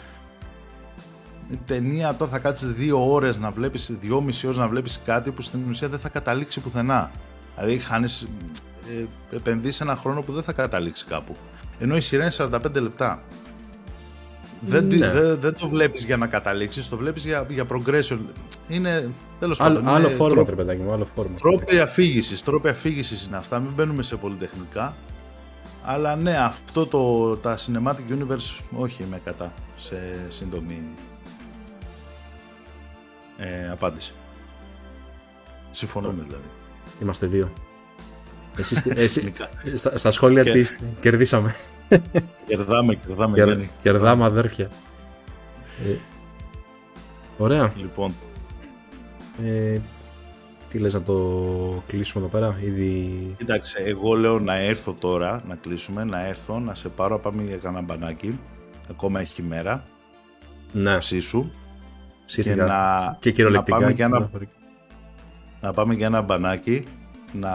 [1.51, 5.43] η ταινία τώρα θα κάτσει δύο ώρες να βλέπεις, δυόμιση ώρες να βλέπεις κάτι που
[5.43, 7.11] στην ουσία δεν θα καταλήξει πουθενά.
[7.57, 8.27] Δηλαδή, χάνεις,
[8.89, 11.37] ε, επενδύσει ένα χρόνο που δεν θα καταλήξει κάπου.
[11.79, 13.23] Ενώ η σειρά είναι 45 λεπτά.
[14.61, 15.11] Δεν, ναι.
[15.11, 18.19] δεν, δεν το βλέπεις για να καταλήξεις, το βλέπεις για, για progression.
[18.69, 19.89] Είναι, τέλος πάντων...
[19.89, 21.37] Άλλο φόρμα, παιδάκι μου, άλλο φόρμα.
[21.39, 24.97] Τρόποι αφήγησης, τρόποι αφήγησης είναι αυτά, μην μπαίνουμε σε πολυτεχνικά.
[25.85, 29.97] Αλλά ναι, αυτό το, τα Cinematic Universe όχι είμαι κατά σε
[30.29, 30.83] σύντομη
[33.37, 34.13] ε, απάντηση.
[35.71, 36.49] Συμφωνούμε δηλαδή.
[37.03, 37.53] Είμαστε δύο.
[38.57, 39.33] Εσύ, εσύ,
[39.75, 40.53] στα, στα σχόλια και...
[40.53, 41.55] της κερδίσαμε.
[42.47, 43.35] Κερδάμε, κερδάμε.
[43.35, 44.69] Κερ, κερδάμε αδέρφια.
[45.87, 45.95] Ε,
[47.39, 47.73] ωραία.
[47.77, 48.15] Λοιπόν.
[49.45, 49.79] Ε,
[50.69, 51.15] τι λες να το
[51.87, 53.35] κλείσουμε εδώ πέρα, ήδη...
[53.39, 57.57] Κοίταξε, εγώ λέω να έρθω τώρα, να κλείσουμε, να έρθω, να σε πάρω, πάμε για
[57.57, 58.39] κανένα μπανάκι.
[58.91, 59.85] Ακόμα έχει μέρα.
[60.73, 60.99] Ναι.
[60.99, 61.51] Ψήσου.
[62.25, 63.79] Και, να, και κυριολεκτικά.
[63.79, 64.31] Να πάμε για ένα,
[65.61, 66.85] να πάμε για ένα μπανάκι
[67.33, 67.51] να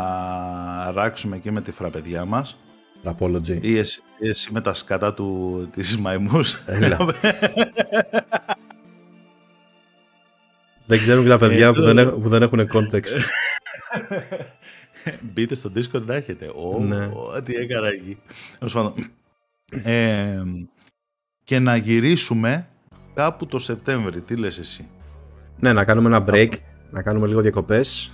[0.92, 2.58] ράξουμε εκεί με τη φραπεδιά μας.
[3.04, 3.58] Apology.
[3.62, 6.54] Ή εσύ, εσύ με τα σκατά του, της μαϊμούς.
[10.86, 13.12] δεν ξέρουν και τα παιδιά που, δεν έχουν, που δεν έχουν context.
[15.34, 16.52] Μπείτε στο Discord να έχετε.
[16.56, 17.10] Ω, Ναι.
[17.44, 18.18] τι έκανα εκεί.
[18.60, 18.94] Τέλος πάντων.
[19.84, 20.42] Ε,
[21.44, 22.68] και να γυρίσουμε
[23.14, 24.22] κάπου το Σεπτέμβρη.
[24.22, 24.88] Τι λες εσύ;
[25.60, 26.50] ναι, να κάνουμε ένα break,
[26.92, 28.12] να κάνουμε λίγο διακοπές.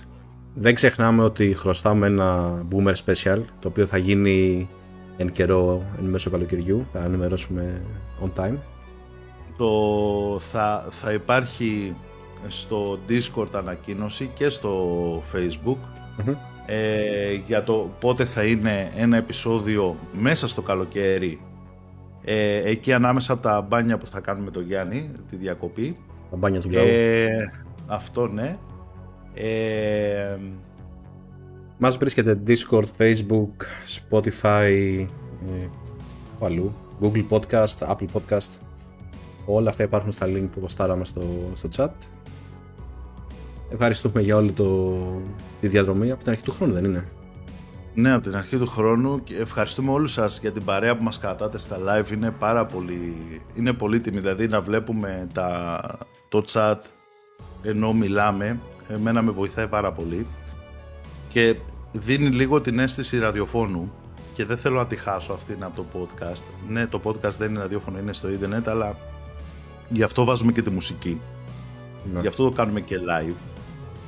[0.54, 4.68] Δεν ξεχνάμε ότι χρωστάμε ένα Boomer Special, το οποίο θα γίνει
[5.20, 6.86] εν καιρό, εν μέσω καλοκαιριού.
[6.92, 7.82] Θα ενημερώσουμε
[8.24, 8.56] on time.
[9.56, 11.94] Το, θα, θα υπάρχει
[12.48, 15.76] στο Discord ανακοίνωση και στο Facebook
[16.24, 16.34] Μμμ.
[16.66, 21.40] ε, για το πότε θα είναι ένα επεισόδιο μέσα στο καλοκαίρι
[22.24, 25.96] ε, εκεί ανάμεσα από τα μπάνια που θα κάνουμε το Γιάννη, τη διακοπή
[26.30, 26.86] Τα μπάνια του λαού.
[26.86, 27.28] ε,
[27.86, 28.58] αυτό ναι
[29.34, 30.36] ε,
[31.82, 33.52] Μας βρίσκεται Discord, Facebook,
[34.00, 35.06] Spotify,
[35.46, 35.66] ε,
[36.38, 38.50] πού αλλού, Google Podcast, Apple Podcast.
[39.46, 41.22] Όλα αυτά υπάρχουν στα link που ποστάραμε στο,
[41.54, 41.90] στο chat.
[43.72, 44.96] Ευχαριστούμε για όλη το,
[45.60, 47.04] τη διαδρομή από την αρχή του χρόνου, δεν είναι;
[47.94, 51.18] ναι, από την αρχή του χρόνου και ευχαριστούμε όλους σας για την παρέα που μας
[51.18, 53.14] κρατάτε στα live είναι πάρα πολύ
[53.54, 55.80] είναι πολύτιμη δηλαδή να βλέπουμε τα,
[56.28, 56.76] το chat
[57.62, 58.58] ενώ μιλάμε
[58.88, 60.26] εμένα με βοηθάει πάρα πολύ
[61.32, 61.56] και
[61.92, 63.92] δίνει λίγο την αίσθηση ραδιοφώνου
[64.34, 67.60] και δεν θέλω να τη χάσω αυτή από το podcast ναι το podcast δεν είναι
[67.60, 68.96] ραδιόφωνο είναι στο ίντερνετ αλλά
[69.88, 71.20] γι' αυτό βάζουμε και τη μουσική
[72.14, 72.20] Ναι.
[72.20, 73.34] Γι' αυτό το κάνουμε και live.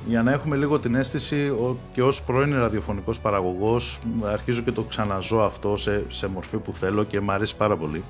[0.07, 3.99] Για να έχουμε λίγο την αίσθηση ο- και ως πρώην ραδιοφωνικός παραγωγός
[4.33, 8.03] αρχίζω και το ξαναζώ αυτό σε, σε μορφή που θέλω και μου αρέσει πάρα πολύ.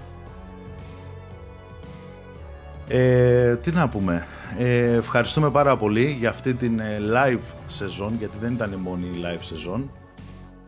[2.88, 4.28] Ε, τι να πούμε.
[4.58, 9.06] Ε, ευχαριστούμε πάρα πολύ για αυτή την ε, live σεζόν γιατί δεν ήταν η μόνη
[9.22, 9.92] live σεζόν.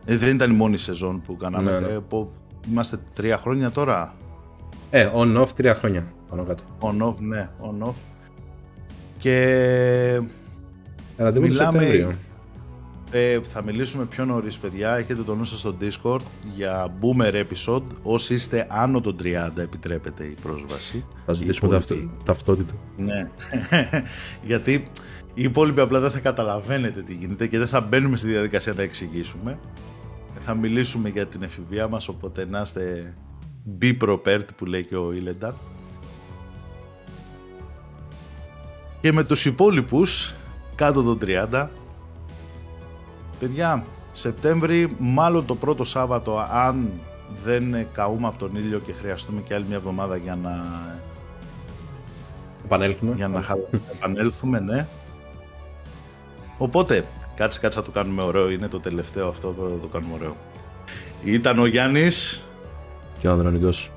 [0.04, 1.70] Ε, δεν ήταν η μόνη σεζόν που κάναμε.
[1.70, 1.86] Ναι, ναι.
[1.92, 2.30] Ε, που-
[2.70, 4.14] είμαστε τρία χρόνια τώρα.
[4.90, 6.62] Ε, on-off τρία χρόνια πάνω κάτω.
[6.80, 7.94] On-off, ναι, on-off.
[9.18, 10.20] Και
[11.16, 12.12] Ραντεβού του Μιλάμε- Σεπτέμβριο.
[13.10, 14.94] Ε, θα μιλήσουμε πιο νωρίς, παιδιά.
[14.96, 16.20] Έχετε το νου σας στο Discord
[16.54, 17.82] για boomer episode.
[18.02, 21.04] Όσοι είστε άνω των 30, επιτρέπεται η πρόσβαση.
[21.26, 22.74] Θα ζητήσουμε Οι ταυτο- υπόλοιποι- ταυτότητα.
[22.96, 23.28] Ναι.
[24.50, 24.72] Γιατί
[25.34, 28.82] οι υπόλοιποι απλά δεν θα καταλαβαίνετε τι γίνεται και δεν θα μπαίνουμε στη διαδικασία να
[28.82, 29.58] εξηγήσουμε.
[30.44, 33.14] Θα μιλήσουμε για την εφηβεία μας, οπότε να είστε
[33.82, 35.52] be prepared που λέει και ο Ιλεντάρ.
[39.00, 40.34] Και με τους υπόλοιπους
[40.74, 41.68] κάτω των 30
[43.38, 46.90] παιδιά Σεπτέμβρη μάλλον το πρώτο Σάββατο αν
[47.44, 50.64] δεν καούμε από τον ήλιο και χρειαστούμε και άλλη μια εβδομάδα για να
[52.64, 53.12] Επανέλθουμε.
[53.16, 53.56] για να χα-
[53.94, 54.86] επανέλθουμε, ναι.
[56.58, 57.04] Οπότε,
[57.36, 58.50] κάτσε κάτσε να το κάνουμε ωραίο.
[58.50, 60.36] Είναι το τελευταίο αυτό που θα το κάνουμε ωραίο.
[61.24, 62.42] Ήταν ο Γιάννης.
[63.18, 63.90] Και ο Ανδρονικός.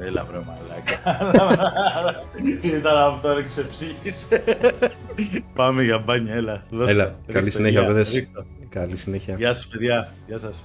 [0.00, 2.22] Έλα βρε μαλάκα.
[2.78, 4.26] Ήταν αυτό, ρε ξεψύχης.
[5.54, 6.62] Πάμε για μπάνια, έλα.
[6.70, 6.90] δώστε.
[6.92, 8.12] Έλα, καλή Ρίχτω, συνέχεια, γεια, παιδες.
[8.12, 8.44] ρίχτω.
[8.68, 9.36] Καλή συνέχεια.
[9.36, 10.12] Γεια σας, παιδιά.
[10.26, 10.64] Γεια σας.